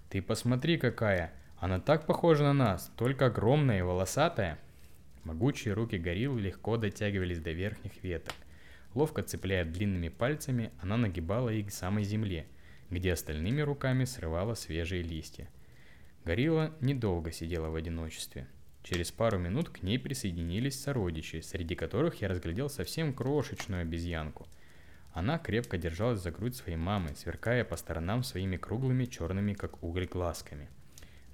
«Ты 0.10 0.22
посмотри 0.22 0.78
какая! 0.78 1.34
Она 1.58 1.80
так 1.80 2.06
похожа 2.06 2.44
на 2.44 2.54
нас, 2.54 2.92
только 2.96 3.26
огромная 3.28 3.80
и 3.80 3.82
волосатая!» 3.82 4.60
Могучие 5.24 5.74
руки 5.74 5.98
гориллы 5.98 6.40
легко 6.42 6.78
дотягивались 6.78 7.40
до 7.40 7.52
верхних 7.52 8.04
веток. 8.04 8.36
Ловко 8.94 9.24
цепляя 9.24 9.66
длинными 9.66 10.10
пальцами, 10.10 10.72
она 10.82 10.98
нагибала 10.98 11.50
их 11.50 11.68
к 11.68 11.72
самой 11.72 12.04
земле– 12.04 12.46
где 12.94 13.14
остальными 13.14 13.62
руками 13.62 14.06
срывала 14.06 14.54
свежие 14.54 15.02
листья. 15.02 15.50
Горилла 16.26 16.74
недолго 16.80 17.32
сидела 17.32 17.70
в 17.70 17.76
одиночестве. 17.76 18.48
Через 18.84 19.12
пару 19.12 19.40
минут 19.40 19.70
к 19.70 19.82
ней 19.82 19.98
присоединились 19.98 20.80
сородичи, 20.80 21.42
среди 21.42 21.76
которых 21.76 22.22
я 22.22 22.28
разглядел 22.28 22.70
совсем 22.70 23.14
крошечную 23.14 23.82
обезьянку. 23.82 24.48
Она 25.12 25.38
крепко 25.38 25.78
держалась 25.78 26.20
за 26.20 26.32
грудь 26.32 26.56
своей 26.56 26.78
мамы, 26.78 27.16
сверкая 27.16 27.64
по 27.64 27.76
сторонам 27.78 28.24
своими 28.24 28.58
круглыми 28.58 29.06
черными, 29.06 29.54
как 29.54 29.82
уголь, 29.84 30.06
глазками. 30.06 30.70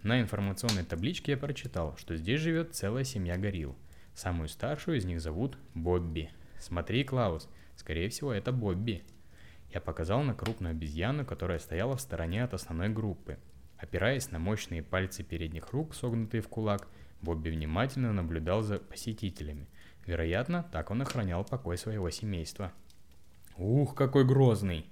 На 0.04 0.22
информационной 0.22 0.86
табличке 0.86 1.34
я 1.34 1.38
прочитал, 1.38 1.96
что 1.98 2.16
здесь 2.16 2.40
живет 2.40 2.76
целая 2.76 3.04
семья 3.04 3.38
горилл. 3.38 3.76
Самую 4.14 4.48
старшую 4.48 4.98
из 4.98 5.06
них 5.06 5.22
зовут 5.22 5.58
Бобби. 5.74 6.30
Смотри, 6.58 7.04
Клаус, 7.04 7.50
скорее 7.76 8.10
всего 8.10 8.34
это 8.34 8.52
Бобби. 8.52 9.04
Я 9.72 9.82
показал 9.82 10.24
на 10.24 10.34
крупную 10.34 10.72
обезьяну, 10.72 11.26
которая 11.26 11.60
стояла 11.60 11.96
в 11.96 12.02
стороне 12.02 12.44
от 12.44 12.54
основной 12.54 12.90
группы. 12.90 13.38
Опираясь 13.78 14.32
на 14.32 14.40
мощные 14.40 14.84
пальцы 14.84 15.24
передних 15.24 15.72
рук, 15.72 15.94
согнутые 15.94 16.42
в 16.42 16.48
кулак, 16.50 16.88
Бобби 17.22 17.50
внимательно 17.50 18.14
наблюдал 18.14 18.62
за 18.62 18.80
посетителями. 18.80 19.68
Вероятно, 20.06 20.64
так 20.72 20.90
он 20.90 21.02
охранял 21.02 21.44
покой 21.44 21.78
своего 21.78 22.10
семейства. 22.10 22.72
«Ух, 23.58 23.94
какой 23.94 24.26
грозный!» 24.26 24.86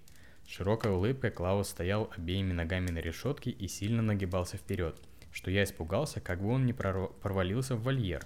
Широкой 0.45 0.91
улыбкой 0.91 1.31
Клаус 1.31 1.69
стоял 1.69 2.11
обеими 2.15 2.53
ногами 2.53 2.89
на 2.91 2.99
решетке 2.99 3.49
и 3.49 3.67
сильно 3.67 4.01
нагибался 4.01 4.57
вперед, 4.57 4.97
что 5.31 5.51
я 5.51 5.63
испугался, 5.63 6.21
как 6.21 6.41
бы 6.41 6.49
он 6.49 6.65
не 6.65 6.73
провалился 6.73 7.75
в 7.75 7.83
вольер. 7.83 8.23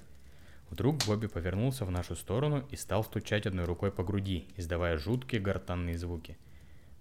Вдруг 0.72 1.04
Бобби 1.06 1.28
повернулся 1.28 1.84
в 1.84 1.92
нашу 1.92 2.16
сторону 2.16 2.66
и 2.72 2.78
стал 2.78 3.04
стучать 3.04 3.46
одной 3.46 3.66
рукой 3.66 3.92
по 3.92 4.04
груди, 4.04 4.48
издавая 4.56 4.98
жуткие 4.98 5.42
гортанные 5.42 5.98
звуки. 5.98 6.38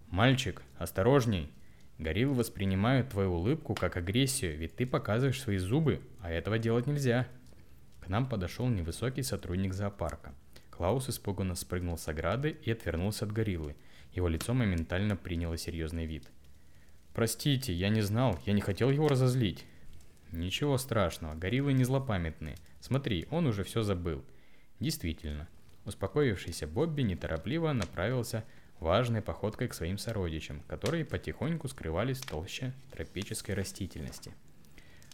«Мальчик, 0.09 0.63
осторожней! 0.77 1.53
Гориллы 1.97 2.35
воспринимают 2.35 3.11
твою 3.11 3.33
улыбку 3.33 3.75
как 3.75 3.97
агрессию, 3.97 4.59
ведь 4.59 4.75
ты 4.75 4.87
показываешь 4.87 5.41
свои 5.41 5.59
зубы, 5.59 6.01
а 6.21 6.33
этого 6.33 6.59
делать 6.59 6.89
нельзя!» 6.89 7.29
К 8.01 8.09
нам 8.09 8.29
подошел 8.29 8.67
невысокий 8.67 9.23
сотрудник 9.23 9.73
зоопарка. 9.73 10.35
Клаус 10.71 11.09
испуганно 11.09 11.55
спрыгнул 11.55 11.97
с 11.97 12.09
ограды 12.09 12.57
и 12.65 12.73
отвернулся 12.73 13.25
от 13.25 13.31
гориллы. 13.31 13.77
Его 14.13 14.27
лицо 14.27 14.53
моментально 14.53 15.15
приняло 15.15 15.57
серьезный 15.57 16.07
вид. 16.07 16.27
«Простите, 17.15 17.73
я 17.73 17.89
не 17.89 18.01
знал, 18.01 18.37
я 18.47 18.53
не 18.53 18.63
хотел 18.63 18.91
его 18.91 19.07
разозлить». 19.07 19.65
«Ничего 20.33 20.77
страшного, 20.77 21.35
гориллы 21.37 21.73
не 21.73 21.85
злопамятные. 21.85 22.57
Смотри, 22.81 23.27
он 23.31 23.47
уже 23.47 23.65
все 23.65 23.83
забыл». 23.83 24.25
Действительно, 24.81 25.49
успокоившийся 25.85 26.67
Бобби 26.67 27.03
неторопливо 27.03 27.73
направился 27.73 28.45
важной 28.81 29.21
походкой 29.21 29.69
к 29.69 29.75
своим 29.75 29.99
сородичам, 29.99 30.63
которые 30.67 31.05
потихоньку 31.05 31.69
скрывались 31.69 32.19
в 32.19 32.29
толще 32.29 32.73
тропической 32.93 33.55
растительности. 33.55 34.33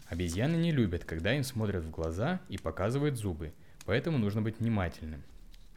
Обезьяны 0.09 0.55
не 0.57 0.71
любят, 0.71 1.05
когда 1.05 1.35
им 1.35 1.43
смотрят 1.43 1.85
в 1.85 1.91
глаза 1.91 2.41
и 2.49 2.59
показывают 2.59 3.17
зубы, 3.17 3.53
поэтому 3.85 4.19
нужно 4.19 4.41
быть 4.41 4.61
внимательным. 4.61 5.23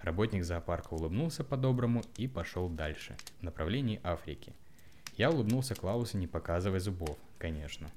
Работник 0.02 0.44
зоопарка 0.44 0.94
улыбнулся 0.94 1.44
по-доброму 1.44 2.04
и 2.16 2.28
пошел 2.28 2.70
дальше, 2.70 3.18
в 3.40 3.44
направлении 3.44 4.00
Африки. 4.04 4.54
Я 5.18 5.32
улыбнулся 5.32 5.76
Клаусу, 5.76 6.18
не 6.18 6.28
показывая 6.28 6.80
зубов, 6.80 7.18
конечно. 7.38 7.90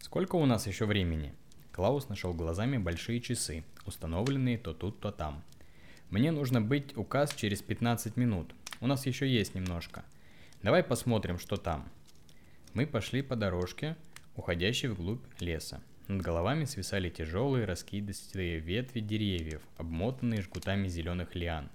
«Сколько 0.00 0.36
у 0.36 0.46
нас 0.46 0.66
еще 0.66 0.86
времени?» 0.86 1.34
Клаус 1.78 2.08
нашел 2.08 2.34
глазами 2.34 2.76
большие 2.76 3.20
часы, 3.20 3.62
установленные 3.86 4.58
то 4.58 4.74
тут, 4.74 4.98
то 4.98 5.12
там. 5.12 5.44
«Мне 6.10 6.32
нужно 6.32 6.60
быть 6.60 6.96
указ 6.96 7.32
через 7.32 7.62
15 7.62 8.16
минут. 8.16 8.52
У 8.80 8.88
нас 8.88 9.06
еще 9.06 9.32
есть 9.32 9.54
немножко. 9.54 10.04
Давай 10.64 10.82
посмотрим, 10.82 11.38
что 11.38 11.56
там». 11.56 11.88
Мы 12.74 12.84
пошли 12.84 13.22
по 13.22 13.36
дорожке, 13.36 13.94
уходящей 14.34 14.88
вглубь 14.88 15.22
леса. 15.38 15.80
Над 16.08 16.20
головами 16.20 16.64
свисали 16.64 17.10
тяжелые 17.10 17.64
раскидистые 17.64 18.58
ветви 18.58 18.98
деревьев, 18.98 19.62
обмотанные 19.76 20.42
жгутами 20.42 20.88
зеленых 20.88 21.36
лиан. 21.36 21.70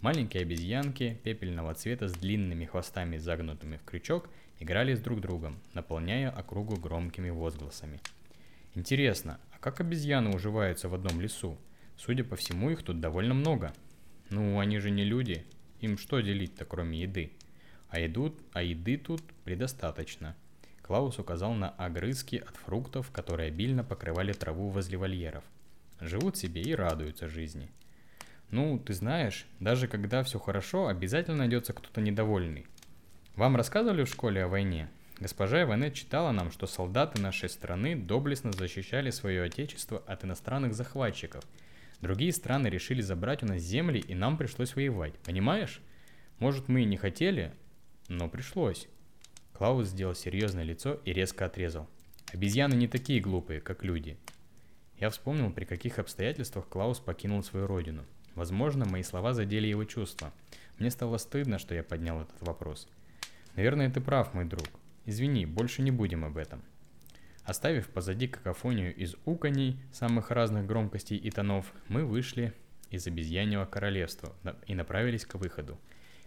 Маленькие 0.00 0.42
обезьянки 0.42 1.18
пепельного 1.24 1.74
цвета 1.74 2.06
с 2.06 2.12
длинными 2.12 2.66
хвостами, 2.66 3.16
загнутыми 3.16 3.78
в 3.78 3.84
крючок, 3.84 4.28
играли 4.60 4.94
с 4.94 5.00
друг 5.00 5.20
другом, 5.20 5.58
наполняя 5.74 6.30
округу 6.30 6.76
громкими 6.76 7.30
возгласами. 7.30 7.98
Интересно, 8.74 9.40
а 9.52 9.58
как 9.58 9.80
обезьяны 9.80 10.34
уживаются 10.34 10.88
в 10.88 10.94
одном 10.94 11.20
лесу? 11.20 11.58
Судя 11.96 12.24
по 12.24 12.36
всему, 12.36 12.70
их 12.70 12.82
тут 12.82 13.00
довольно 13.00 13.34
много. 13.34 13.72
Ну, 14.30 14.58
они 14.58 14.78
же 14.78 14.90
не 14.90 15.04
люди, 15.04 15.44
им 15.80 15.98
что 15.98 16.20
делить-то, 16.20 16.64
кроме 16.64 17.02
еды? 17.02 17.32
А, 17.88 17.98
еду, 17.98 18.36
а 18.52 18.62
еды 18.62 18.96
тут 18.96 19.22
предостаточно– 19.44 20.36
Клаус 20.90 21.20
указал 21.20 21.54
на 21.54 21.68
огрызки 21.68 22.34
от 22.34 22.56
фруктов, 22.56 23.12
которые 23.12 23.46
обильно 23.46 23.84
покрывали 23.84 24.32
траву 24.32 24.70
возле 24.70 24.98
вольеров. 24.98 25.44
Живут 26.00 26.36
себе 26.36 26.62
и 26.62 26.74
радуются 26.74 27.28
жизни. 27.28 27.70
Ну, 28.50 28.76
ты 28.76 28.92
знаешь, 28.92 29.46
даже 29.60 29.86
когда 29.86 30.24
все 30.24 30.40
хорошо, 30.40 30.88
обязательно 30.88 31.36
найдется 31.36 31.74
кто-то 31.74 32.00
недовольный. 32.00 32.66
Вам 33.36 33.54
рассказывали 33.54 34.02
в 34.02 34.08
школе 34.08 34.42
о 34.42 34.48
войне? 34.48 34.88
Госпожа 35.20 35.62
Иванет 35.62 35.92
читала 35.92 36.32
нам, 36.32 36.50
что 36.50 36.66
солдаты 36.66 37.20
нашей 37.20 37.50
страны 37.50 37.94
доблестно 37.94 38.52
защищали 38.52 39.10
свое 39.10 39.42
отечество 39.42 40.02
от 40.06 40.24
иностранных 40.24 40.72
захватчиков. 40.72 41.44
Другие 42.00 42.32
страны 42.32 42.68
решили 42.68 43.02
забрать 43.02 43.42
у 43.42 43.46
нас 43.46 43.60
земли, 43.60 44.00
и 44.00 44.14
нам 44.14 44.38
пришлось 44.38 44.74
воевать. 44.74 45.12
Понимаешь? 45.18 45.82
Может, 46.38 46.68
мы 46.68 46.82
и 46.82 46.86
не 46.86 46.96
хотели, 46.96 47.52
но 48.08 48.30
пришлось. 48.30 48.88
Клаус 49.52 49.88
сделал 49.88 50.14
серьезное 50.14 50.64
лицо 50.64 50.94
и 51.04 51.12
резко 51.12 51.44
отрезал. 51.44 51.86
Обезьяны 52.32 52.72
не 52.72 52.88
такие 52.88 53.20
глупые, 53.20 53.60
как 53.60 53.84
люди. 53.84 54.16
Я 54.98 55.10
вспомнил, 55.10 55.52
при 55.52 55.66
каких 55.66 55.98
обстоятельствах 55.98 56.66
Клаус 56.66 56.98
покинул 56.98 57.42
свою 57.42 57.66
родину. 57.66 58.06
Возможно, 58.34 58.86
мои 58.86 59.02
слова 59.02 59.34
задели 59.34 59.66
его 59.66 59.84
чувства. 59.84 60.32
Мне 60.78 60.90
стало 60.90 61.18
стыдно, 61.18 61.58
что 61.58 61.74
я 61.74 61.82
поднял 61.82 62.22
этот 62.22 62.40
вопрос. 62.40 62.88
Наверное, 63.54 63.90
ты 63.90 64.00
прав, 64.00 64.32
мой 64.32 64.46
друг. 64.46 64.64
Извини, 65.10 65.44
больше 65.44 65.82
не 65.82 65.90
будем 65.90 66.24
об 66.24 66.36
этом. 66.36 66.62
Оставив 67.42 67.88
позади 67.88 68.28
какофонию 68.28 68.94
из 68.94 69.16
уканей 69.24 69.80
самых 69.90 70.30
разных 70.30 70.66
громкостей 70.66 71.16
и 71.16 71.32
тонов, 71.32 71.72
мы 71.88 72.04
вышли 72.04 72.52
из 72.90 73.08
обезьяньего 73.08 73.64
королевства 73.64 74.36
и 74.68 74.74
направились 74.76 75.26
к 75.26 75.34
выходу. 75.34 75.80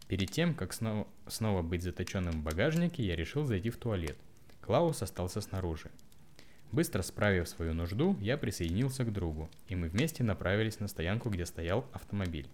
Перед 0.09 0.31
тем, 0.31 0.53
как 0.53 0.73
снова, 0.73 1.07
снова 1.27 1.61
быть 1.61 1.81
заточенным 1.81 2.41
в 2.41 2.43
багажнике, 2.43 3.05
я 3.05 3.15
решил 3.15 3.45
зайти 3.45 3.69
в 3.69 3.77
туалет. 3.77 4.17
Клаус 4.59 5.01
остался 5.01 5.39
снаружи. 5.39 5.89
Быстро 6.73 7.03
справив 7.03 7.47
свою 7.47 7.73
нужду, 7.73 8.17
я 8.19 8.37
присоединился 8.37 9.05
к 9.05 9.13
другу, 9.13 9.49
и 9.69 9.77
мы 9.77 9.87
вместе 9.87 10.25
направились 10.25 10.81
на 10.81 10.89
стоянку, 10.89 11.29
где 11.29 11.45
стоял 11.45 11.85
автомобиль. 11.93 12.49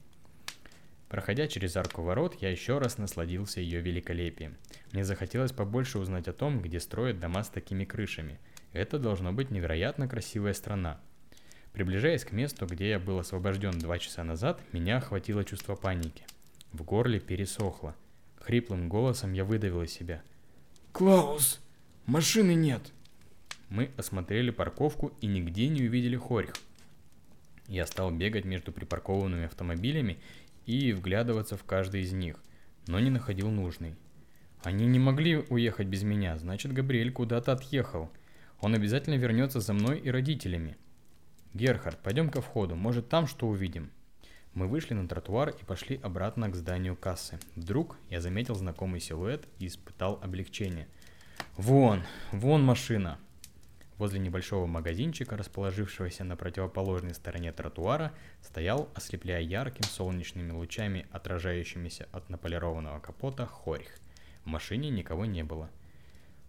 Проходя 1.09 1.47
через 1.47 1.75
арку 1.75 2.03
ворот, 2.03 2.35
я 2.39 2.49
еще 2.49 2.77
раз 2.77 2.97
насладился 2.97 3.59
ее 3.59 3.81
великолепием. 3.81 4.55
Мне 4.93 5.03
захотелось 5.03 5.51
побольше 5.51 5.99
узнать 5.99 6.27
о 6.27 6.33
том, 6.33 6.61
где 6.61 6.79
строят 6.79 7.19
дома 7.19 7.43
с 7.43 7.49
такими 7.49 7.83
крышами. 7.83 8.39
Это 8.71 8.99
должно 8.99 9.33
быть 9.33 9.51
невероятно 9.51 10.07
красивая 10.07 10.53
страна. 10.53 11.01
Приближаясь 11.73 12.23
к 12.23 12.31
месту, 12.31 12.65
где 12.67 12.91
я 12.91 12.99
был 12.99 13.19
освобожден 13.19 13.77
два 13.79 13.99
часа 13.99 14.23
назад, 14.23 14.61
меня 14.71 14.97
охватило 14.97 15.43
чувство 15.43 15.75
паники– 15.75 16.23
в 16.71 16.83
горле 16.83 17.19
пересохло. 17.19 17.95
Хриплым 18.39 18.89
голосом 18.89 19.33
я 19.33 19.43
выдавил 19.43 19.81
из 19.81 19.91
себя. 19.91 20.21
«Клаус! 20.91 21.59
Машины 22.05 22.53
нет!» 22.53 22.81
Мы 23.69 23.91
осмотрели 23.97 24.51
парковку 24.51 25.11
и 25.21 25.27
нигде 25.27 25.67
не 25.67 25.83
увидели 25.83 26.15
хорьх. 26.15 26.53
Я 27.67 27.85
стал 27.85 28.11
бегать 28.11 28.45
между 28.45 28.71
припаркованными 28.71 29.45
автомобилями 29.45 30.19
и 30.69 30.93
вглядываться 30.93 31.57
в 31.57 31.63
каждый 31.63 32.01
из 32.01 32.13
них, 32.13 32.35
но 32.85 32.99
не 32.99 33.09
находил 33.09 33.49
нужный. 33.49 33.95
Они 34.63 34.85
не 34.85 34.99
могли 34.99 35.37
уехать 35.37 35.87
без 35.87 36.03
меня, 36.03 36.37
значит 36.37 36.73
Габриэль 36.73 37.11
куда-то 37.11 37.53
отъехал. 37.53 38.11
Он 38.61 38.75
обязательно 38.75 39.15
вернется 39.15 39.61
за 39.61 39.73
мной 39.73 39.97
и 39.99 40.11
родителями. 40.11 40.77
Герхард, 41.55 41.97
пойдем 42.03 42.29
ко 42.29 42.41
входу, 42.41 42.75
может 42.75 43.09
там 43.09 43.25
что 43.25 43.47
увидим. 43.47 43.89
Мы 44.53 44.67
вышли 44.67 44.93
на 44.93 45.07
тротуар 45.07 45.49
и 45.49 45.65
пошли 45.65 45.99
обратно 46.03 46.49
к 46.49 46.55
зданию 46.55 46.95
кассы. 46.95 47.39
Вдруг 47.55 47.97
я 48.11 48.21
заметил 48.21 48.53
знакомый 48.53 48.99
силуэт 48.99 49.47
и 49.57 49.65
испытал 49.65 50.19
облегчение. 50.21 50.87
Вон, 51.57 52.03
вон 52.31 52.63
машина. 52.63 53.17
Возле 53.99 54.19
небольшого 54.19 54.65
магазинчика, 54.65 55.35
расположившегося 55.35 56.23
на 56.23 56.37
противоположной 56.37 57.13
стороне 57.13 57.51
тротуара, 57.51 58.13
стоял, 58.41 58.89
ослепляя 58.95 59.41
ярким 59.41 59.83
солнечными 59.83 60.51
лучами, 60.51 61.05
отражающимися 61.11 62.07
от 62.13 62.29
наполированного 62.29 62.99
капота, 62.99 63.45
хорьх. 63.45 63.89
В 64.45 64.47
машине 64.47 64.89
никого 64.89 65.25
не 65.25 65.43
было. 65.43 65.69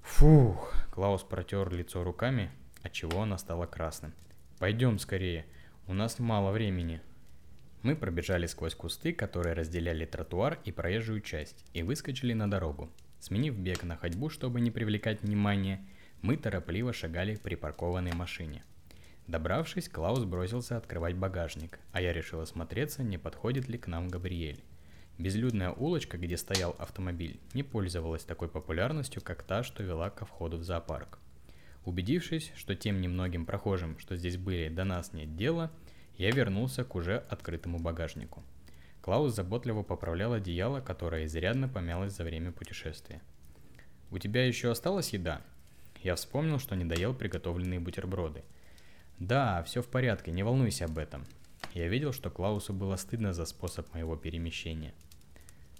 Фух, 0.02 0.72
Клаус 0.92 1.24
протер 1.24 1.72
лицо 1.72 2.04
руками, 2.04 2.52
отчего 2.82 3.22
оно 3.22 3.36
стало 3.36 3.66
красным. 3.66 4.14
Пойдем 4.60 5.00
скорее, 5.00 5.44
у 5.88 5.92
нас 5.92 6.20
мало 6.20 6.52
времени. 6.52 7.00
Мы 7.82 7.96
пробежали 7.96 8.46
сквозь 8.46 8.76
кусты, 8.76 9.12
которые 9.12 9.54
разделяли 9.54 10.04
тротуар 10.04 10.60
и 10.64 10.70
проезжую 10.70 11.20
часть, 11.20 11.64
и 11.72 11.82
выскочили 11.82 12.32
на 12.32 12.48
дорогу. 12.48 12.90
Сменив 13.18 13.58
бег 13.58 13.82
на 13.82 13.96
ходьбу, 13.96 14.28
чтобы 14.28 14.60
не 14.60 14.70
привлекать 14.70 15.22
внимания, 15.22 15.84
мы 16.22 16.36
торопливо 16.36 16.92
шагали 16.92 17.34
к 17.34 17.40
припаркованной 17.40 18.12
машине. 18.12 18.62
Добравшись, 19.26 19.88
Клаус 19.88 20.24
бросился 20.24 20.76
открывать 20.76 21.14
багажник, 21.14 21.78
а 21.92 22.02
я 22.02 22.12
решил 22.12 22.40
осмотреться, 22.40 23.02
не 23.02 23.16
подходит 23.16 23.68
ли 23.68 23.78
к 23.78 23.86
нам 23.86 24.08
Габриэль. 24.08 24.62
Безлюдная 25.18 25.70
улочка, 25.70 26.18
где 26.18 26.36
стоял 26.36 26.74
автомобиль, 26.78 27.40
не 27.54 27.62
пользовалась 27.62 28.24
такой 28.24 28.48
популярностью, 28.48 29.22
как 29.22 29.42
та, 29.42 29.62
что 29.62 29.82
вела 29.82 30.10
ко 30.10 30.24
входу 30.24 30.56
в 30.56 30.62
зоопарк. 30.62 31.18
Убедившись, 31.84 32.52
что 32.56 32.74
тем 32.74 33.00
немногим 33.00 33.46
прохожим, 33.46 33.98
что 33.98 34.16
здесь 34.16 34.36
были, 34.36 34.68
до 34.68 34.84
нас 34.84 35.12
нет 35.12 35.36
дела, 35.36 35.70
я 36.16 36.30
вернулся 36.30 36.84
к 36.84 36.94
уже 36.94 37.18
открытому 37.18 37.78
багажнику. 37.78 38.42
Клаус 39.00 39.34
заботливо 39.34 39.82
поправлял 39.82 40.34
одеяло, 40.34 40.80
которое 40.80 41.24
изрядно 41.24 41.68
помялось 41.68 42.14
за 42.14 42.24
время 42.24 42.52
путешествия. 42.52 43.22
«У 44.10 44.18
тебя 44.18 44.46
еще 44.46 44.70
осталась 44.70 45.12
еда?» 45.12 45.42
Я 46.02 46.14
вспомнил, 46.14 46.58
что 46.58 46.76
не 46.76 46.84
доел 46.84 47.14
приготовленные 47.14 47.80
бутерброды. 47.80 48.42
«Да, 49.18 49.62
все 49.64 49.82
в 49.82 49.88
порядке, 49.88 50.30
не 50.30 50.42
волнуйся 50.42 50.86
об 50.86 50.96
этом». 50.96 51.26
Я 51.74 51.88
видел, 51.88 52.12
что 52.12 52.30
Клаусу 52.30 52.72
было 52.72 52.96
стыдно 52.96 53.34
за 53.34 53.44
способ 53.44 53.92
моего 53.92 54.16
перемещения. 54.16 54.94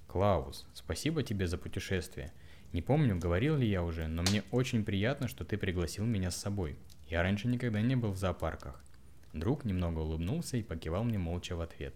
«Клаус, 0.07 0.67
спасибо 0.75 1.23
тебе 1.23 1.47
за 1.47 1.57
путешествие. 1.57 2.33
Не 2.73 2.83
помню, 2.83 3.19
говорил 3.19 3.57
ли 3.57 3.67
я 3.67 3.83
уже, 3.83 4.07
но 4.07 4.23
мне 4.23 4.43
очень 4.51 4.85
приятно, 4.85 5.27
что 5.27 5.45
ты 5.45 5.57
пригласил 5.57 6.05
меня 6.05 6.31
с 6.31 6.37
собой. 6.37 6.77
Я 7.09 7.23
раньше 7.23 7.49
никогда 7.49 7.81
не 7.81 7.97
был 7.97 8.13
в 8.13 8.17
зоопарках. 8.17 8.85
Друг 9.33 9.65
немного 9.65 10.01
улыбнулся 10.01 10.57
и 10.57 10.63
покивал 10.63 11.03
мне 11.05 11.19
молча 11.19 11.57
в 11.57 11.61
ответ. 11.61 11.95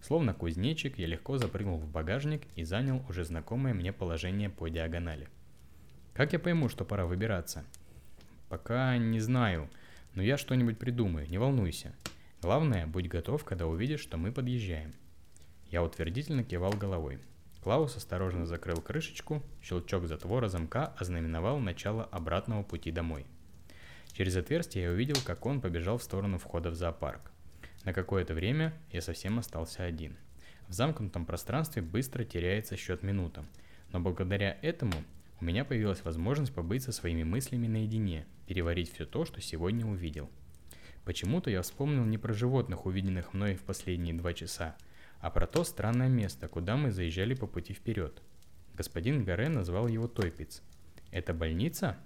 Словно 0.00 0.32
кузнечик, 0.32 0.98
я 0.98 1.06
легко 1.06 1.38
запрыгнул 1.38 1.78
в 1.78 1.90
багажник 1.90 2.42
и 2.54 2.64
занял 2.64 3.04
уже 3.08 3.24
знакомое 3.24 3.74
мне 3.74 3.92
положение 3.92 4.48
по 4.48 4.68
диагонали. 4.68 5.28
Как 6.18 6.32
я 6.32 6.40
пойму, 6.40 6.68
что 6.68 6.84
пора 6.84 7.06
выбираться? 7.06 7.64
Пока 8.48 8.98
не 8.98 9.20
знаю, 9.20 9.70
но 10.14 10.22
я 10.24 10.36
что-нибудь 10.36 10.76
придумаю, 10.76 11.30
не 11.30 11.38
волнуйся. 11.38 11.94
Главное, 12.42 12.88
будь 12.88 13.06
готов, 13.06 13.44
когда 13.44 13.68
увидишь, 13.68 14.00
что 14.00 14.16
мы 14.16 14.32
подъезжаем. 14.32 14.94
Я 15.70 15.84
утвердительно 15.84 16.42
кивал 16.42 16.72
головой. 16.72 17.20
Клаус 17.62 17.96
осторожно 17.96 18.46
закрыл 18.46 18.80
крышечку, 18.82 19.44
щелчок 19.62 20.08
затвора 20.08 20.48
замка 20.48 20.92
ознаменовал 20.98 21.60
начало 21.60 22.02
обратного 22.06 22.64
пути 22.64 22.90
домой. 22.90 23.24
Через 24.10 24.34
отверстие 24.34 24.86
я 24.86 24.90
увидел, 24.90 25.18
как 25.24 25.46
он 25.46 25.60
побежал 25.60 25.98
в 25.98 26.02
сторону 26.02 26.38
входа 26.38 26.70
в 26.70 26.74
зоопарк. 26.74 27.30
На 27.84 27.92
какое-то 27.92 28.34
время 28.34 28.74
я 28.90 29.02
совсем 29.02 29.38
остался 29.38 29.84
один. 29.84 30.16
В 30.66 30.72
замкнутом 30.72 31.24
пространстве 31.24 31.80
быстро 31.80 32.24
теряется 32.24 32.76
счет 32.76 33.04
минутам, 33.04 33.46
но 33.92 34.00
благодаря 34.00 34.58
этому 34.62 34.94
у 35.40 35.44
меня 35.44 35.64
появилась 35.64 36.04
возможность 36.04 36.52
побыть 36.52 36.82
со 36.82 36.90
своими 36.90 37.22
мыслями 37.22 37.68
наедине, 37.68 38.26
переварить 38.46 38.92
все 38.92 39.06
то, 39.06 39.24
что 39.24 39.40
сегодня 39.40 39.86
увидел. 39.86 40.30
Почему-то 41.04 41.48
я 41.48 41.62
вспомнил 41.62 42.04
не 42.04 42.18
про 42.18 42.32
животных, 42.32 42.86
увиденных 42.86 43.34
мной 43.34 43.54
в 43.54 43.62
последние 43.62 44.14
два 44.14 44.34
часа, 44.34 44.76
а 45.20 45.30
про 45.30 45.46
то 45.46 45.62
странное 45.62 46.08
место, 46.08 46.48
куда 46.48 46.76
мы 46.76 46.90
заезжали 46.90 47.34
по 47.34 47.46
пути 47.46 47.72
вперед. 47.72 48.20
Господин 48.74 49.24
Гаре 49.24 49.48
назвал 49.48 49.86
его 49.86 50.08
Тойпиц. 50.08 50.62
Это 51.12 51.32
больница? 51.32 51.96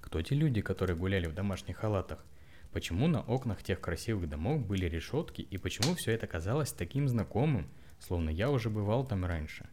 Кто 0.00 0.22
те 0.22 0.34
люди, 0.34 0.60
которые 0.62 0.96
гуляли 0.96 1.26
в 1.26 1.34
домашних 1.34 1.76
халатах? 1.76 2.24
Почему 2.72 3.06
на 3.06 3.20
окнах 3.20 3.62
тех 3.62 3.80
красивых 3.80 4.28
домов 4.28 4.66
были 4.66 4.86
решетки 4.86 5.42
и 5.42 5.58
почему 5.58 5.94
все 5.94 6.12
это 6.12 6.26
казалось 6.26 6.72
таким 6.72 7.08
знакомым, 7.08 7.68
словно 7.98 8.30
я 8.30 8.50
уже 8.50 8.70
бывал 8.70 9.06
там 9.06 9.24
раньше? 9.24 9.68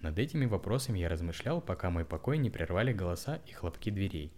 Над 0.00 0.18
этими 0.18 0.46
вопросами 0.46 1.00
я 1.00 1.08
размышлял, 1.08 1.60
пока 1.60 1.90
мой 1.90 2.04
покой 2.04 2.38
не 2.38 2.50
прервали 2.50 2.92
голоса 2.92 3.40
и 3.46 3.52
хлопки 3.52 3.90
дверей. 3.90 4.32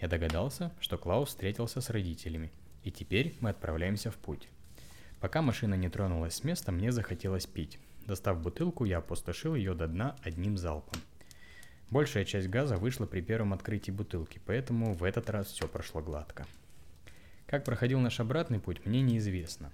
Я 0.00 0.08
догадался, 0.08 0.72
что 0.80 0.98
Клаус 0.98 1.28
встретился 1.28 1.80
с 1.80 1.90
родителями, 1.90 2.50
и 2.82 2.90
теперь 2.90 3.36
мы 3.40 3.50
отправляемся 3.50 4.10
в 4.10 4.16
путь. 4.16 4.48
Пока 5.20 5.42
машина 5.42 5.74
не 5.74 5.88
тронулась 5.88 6.34
с 6.34 6.44
места, 6.44 6.72
мне 6.72 6.92
захотелось 6.92 7.46
пить. 7.46 7.78
Достав 8.06 8.40
бутылку, 8.40 8.84
я 8.84 8.98
опустошил 8.98 9.54
ее 9.54 9.74
до 9.74 9.86
дна 9.86 10.16
одним 10.22 10.56
залпом. 10.56 11.00
Большая 11.90 12.24
часть 12.24 12.48
газа 12.48 12.76
вышла 12.76 13.06
при 13.06 13.20
первом 13.20 13.52
открытии 13.52 13.92
бутылки, 13.92 14.40
поэтому 14.44 14.94
в 14.94 15.04
этот 15.04 15.30
раз 15.30 15.46
все 15.46 15.68
прошло 15.68 16.02
гладко. 16.02 16.46
Как 17.46 17.64
проходил 17.64 18.00
наш 18.00 18.18
обратный 18.18 18.58
путь, 18.58 18.84
мне 18.84 19.02
неизвестно. 19.02 19.72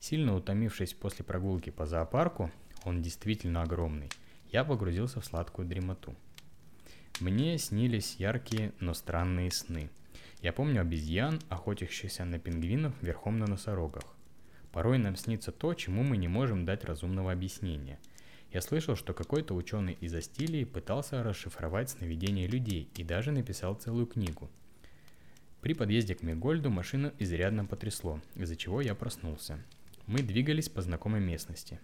Сильно 0.00 0.34
утомившись 0.34 0.92
после 0.92 1.24
прогулки 1.24 1.70
по 1.70 1.86
зоопарку, 1.86 2.50
он 2.84 3.00
действительно 3.00 3.62
огромный, 3.62 4.10
я 4.52 4.64
погрузился 4.64 5.20
в 5.20 5.24
сладкую 5.24 5.66
дремоту. 5.66 6.14
Мне 7.20 7.58
снились 7.58 8.16
яркие, 8.18 8.72
но 8.80 8.94
странные 8.94 9.50
сны. 9.50 9.90
Я 10.42 10.52
помню 10.52 10.82
обезьян, 10.82 11.40
охотящихся 11.48 12.24
на 12.24 12.38
пингвинов 12.38 12.94
верхом 13.00 13.38
на 13.38 13.46
носорогах. 13.46 14.04
Порой 14.70 14.98
нам 14.98 15.16
снится 15.16 15.52
то, 15.52 15.72
чему 15.74 16.02
мы 16.02 16.16
не 16.16 16.28
можем 16.28 16.64
дать 16.64 16.84
разумного 16.84 17.32
объяснения. 17.32 17.98
Я 18.52 18.60
слышал, 18.60 18.96
что 18.96 19.14
какой-то 19.14 19.54
ученый 19.54 19.96
из 20.00 20.14
Астилии 20.14 20.64
пытался 20.64 21.22
расшифровать 21.22 21.90
сновидения 21.90 22.46
людей 22.46 22.90
и 22.96 23.04
даже 23.04 23.32
написал 23.32 23.74
целую 23.74 24.06
книгу. 24.06 24.50
При 25.62 25.74
подъезде 25.74 26.14
к 26.14 26.22
Мегольду 26.22 26.70
машину 26.70 27.12
изрядно 27.18 27.64
потрясло, 27.64 28.20
из-за 28.34 28.56
чего 28.56 28.80
я 28.80 28.94
проснулся. 28.94 29.62
Мы 30.06 30.18
двигались 30.22 30.68
по 30.68 30.82
знакомой 30.82 31.20
местности. 31.20 31.78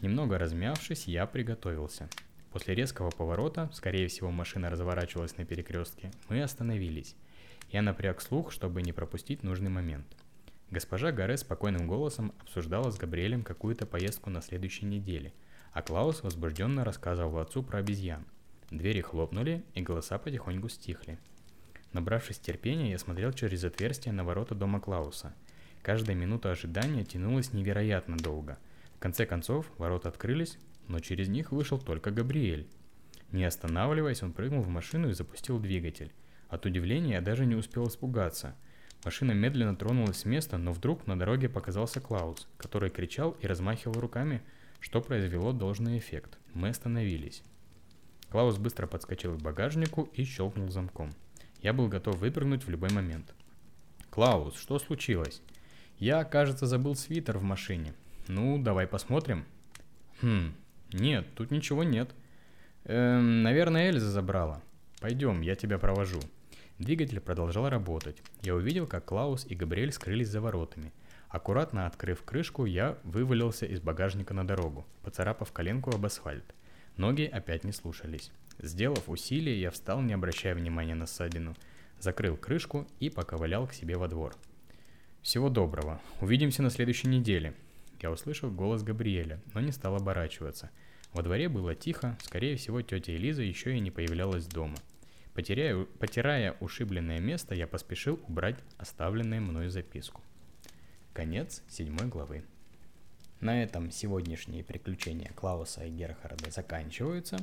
Немного 0.00 0.38
размявшись, 0.38 1.06
я 1.06 1.26
приготовился. 1.26 2.08
После 2.52 2.74
резкого 2.74 3.10
поворота, 3.10 3.70
скорее 3.72 4.08
всего 4.08 4.30
машина 4.30 4.70
разворачивалась 4.70 5.36
на 5.36 5.44
перекрестке, 5.44 6.10
мы 6.28 6.42
остановились. 6.42 7.16
Я 7.70 7.82
напряг 7.82 8.20
слух, 8.20 8.52
чтобы 8.52 8.82
не 8.82 8.92
пропустить 8.92 9.42
нужный 9.42 9.70
момент– 9.70 10.06
Госпожа 10.70 11.12
Гаре 11.12 11.36
спокойным 11.36 11.86
голосом 11.86 12.32
обсуждала 12.40 12.90
с 12.90 12.96
Габриэлем 12.96 13.44
какую-то 13.44 13.86
поездку 13.86 14.30
на 14.30 14.42
следующей 14.42 14.84
неделе, 14.86 15.32
а 15.72 15.80
Клаус 15.80 16.24
возбужденно 16.24 16.84
рассказывал 16.84 17.38
отцу 17.38 17.62
про 17.62 17.78
обезьян. 17.78 18.26
Двери 18.72 19.00
хлопнули, 19.00 19.64
и 19.74 19.82
голоса 19.82 20.18
потихоньку 20.18 20.68
стихли. 20.68 21.20
Набравшись 21.92 22.40
терпения, 22.40 22.90
я 22.90 22.98
смотрел 22.98 23.32
через 23.32 23.62
отверстие 23.62 24.12
на 24.12 24.24
ворота 24.24 24.56
дома 24.56 24.80
Клауса. 24.80 25.32
Каждая 25.82 26.16
минута 26.16 26.50
ожидания 26.50 27.04
тянулась 27.04 27.52
невероятно 27.52 28.16
долго. 28.16 28.58
В 28.96 28.98
конце 28.98 29.26
концов, 29.26 29.70
ворота 29.78 30.08
открылись, 30.08 30.58
но 30.88 30.98
через 30.98 31.28
них 31.28 31.52
вышел 31.52 31.78
только 31.78 32.10
Габриэль. 32.10 32.68
Не 33.30 33.44
останавливаясь, 33.44 34.22
он 34.22 34.32
прыгнул 34.32 34.62
в 34.62 34.68
машину 34.68 35.10
и 35.10 35.14
запустил 35.14 35.60
двигатель. 35.60 36.12
От 36.48 36.66
удивления 36.66 37.14
я 37.14 37.20
даже 37.20 37.46
не 37.46 37.54
успел 37.54 37.86
испугаться– 37.86 38.56
Машина 39.06 39.30
медленно 39.30 39.76
тронулась 39.76 40.18
с 40.18 40.24
места, 40.24 40.58
но 40.58 40.72
вдруг 40.72 41.06
на 41.06 41.16
дороге 41.16 41.48
показался 41.48 42.00
Клаус, 42.00 42.48
который 42.56 42.90
кричал 42.90 43.36
и 43.40 43.46
размахивал 43.46 44.00
руками, 44.00 44.42
что 44.80 45.00
произвело 45.00 45.52
должный 45.52 45.98
эффект. 45.98 46.38
Мы 46.54 46.70
остановились. 46.70 47.44
Клаус 48.30 48.58
быстро 48.58 48.88
подскочил 48.88 49.38
к 49.38 49.42
багажнику 49.42 50.08
и 50.12 50.24
щелкнул 50.24 50.70
замком. 50.70 51.14
Я 51.62 51.72
был 51.72 51.86
готов 51.86 52.18
выпрыгнуть 52.18 52.64
в 52.64 52.68
любой 52.68 52.90
момент. 52.90 53.32
«Клаус, 54.10 54.56
что 54.58 54.78
случилось?» 54.80 55.40
«Я, 56.00 56.24
кажется, 56.24 56.66
забыл 56.66 56.96
свитер 56.96 57.38
в 57.38 57.42
машине. 57.42 57.94
Ну, 58.28 58.58
давай 58.58 58.86
посмотрим». 58.86 59.44
«Хм, 60.20 60.54
нет, 60.92 61.26
тут 61.34 61.50
ничего 61.50 61.84
нет». 61.84 62.10
«Эм, 62.84 63.42
наверное, 63.42 63.90
Эльза 63.90 64.10
забрала. 64.10 64.62
Пойдем, 65.00 65.40
я 65.40 65.54
тебя 65.54 65.78
провожу». 65.78 66.20
Двигатель 66.78 67.20
продолжал 67.20 67.68
работать. 67.68 68.22
Я 68.42 68.54
увидел, 68.54 68.86
как 68.86 69.06
Клаус 69.06 69.46
и 69.46 69.54
Габриэль 69.54 69.92
скрылись 69.92 70.28
за 70.28 70.40
воротами. 70.40 70.92
Аккуратно 71.28 71.86
открыв 71.86 72.22
крышку, 72.22 72.66
я 72.66 72.98
вывалился 73.02 73.66
из 73.66 73.80
багажника 73.80 74.34
на 74.34 74.46
дорогу, 74.46 74.86
поцарапав 75.02 75.52
коленку 75.52 75.90
об 75.90 76.04
асфальт. 76.04 76.54
Ноги 76.96 77.22
опять 77.24 77.64
не 77.64 77.72
слушались. 77.72 78.30
Сделав 78.58 79.08
усилие, 79.08 79.60
я 79.60 79.70
встал, 79.70 80.00
не 80.02 80.14
обращая 80.14 80.54
внимания 80.54 80.94
на 80.94 81.06
ссадину, 81.06 81.54
закрыл 81.98 82.36
крышку 82.36 82.86
и 83.00 83.10
поковылял 83.10 83.66
к 83.66 83.72
себе 83.72 83.96
во 83.96 84.08
двор. 84.08 84.34
«Всего 85.22 85.48
доброго. 85.48 86.00
Увидимся 86.20 86.62
на 86.62 86.70
следующей 86.70 87.08
неделе». 87.08 87.54
Я 88.00 88.10
услышал 88.10 88.50
голос 88.50 88.82
Габриэля, 88.82 89.40
но 89.54 89.60
не 89.60 89.72
стал 89.72 89.96
оборачиваться. 89.96 90.70
Во 91.12 91.22
дворе 91.22 91.48
было 91.48 91.74
тихо, 91.74 92.18
скорее 92.22 92.56
всего, 92.56 92.82
тетя 92.82 93.14
Элиза 93.14 93.42
еще 93.42 93.76
и 93.76 93.80
не 93.80 93.90
появлялась 93.90 94.46
дома– 94.46 94.76
Потеряя, 95.36 95.84
потирая 95.98 96.56
ушибленное 96.60 97.20
место, 97.20 97.54
я 97.54 97.66
поспешил 97.66 98.18
убрать 98.26 98.56
оставленную 98.78 99.42
мною 99.42 99.68
записку. 99.68 100.22
Конец 101.12 101.62
седьмой 101.68 102.06
главы. 102.06 102.42
На 103.40 103.62
этом 103.62 103.90
сегодняшние 103.90 104.64
приключения 104.64 105.30
Клауса 105.34 105.84
и 105.84 105.90
Герхарда 105.90 106.50
заканчиваются. 106.50 107.36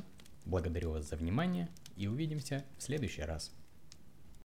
Благодарю 0.44 0.90
вас 0.90 1.08
за 1.08 1.14
внимание 1.14 1.68
и 1.96 2.08
увидимся 2.08 2.64
в 2.78 2.82
следующий 2.82 3.22
раз. 3.22 3.52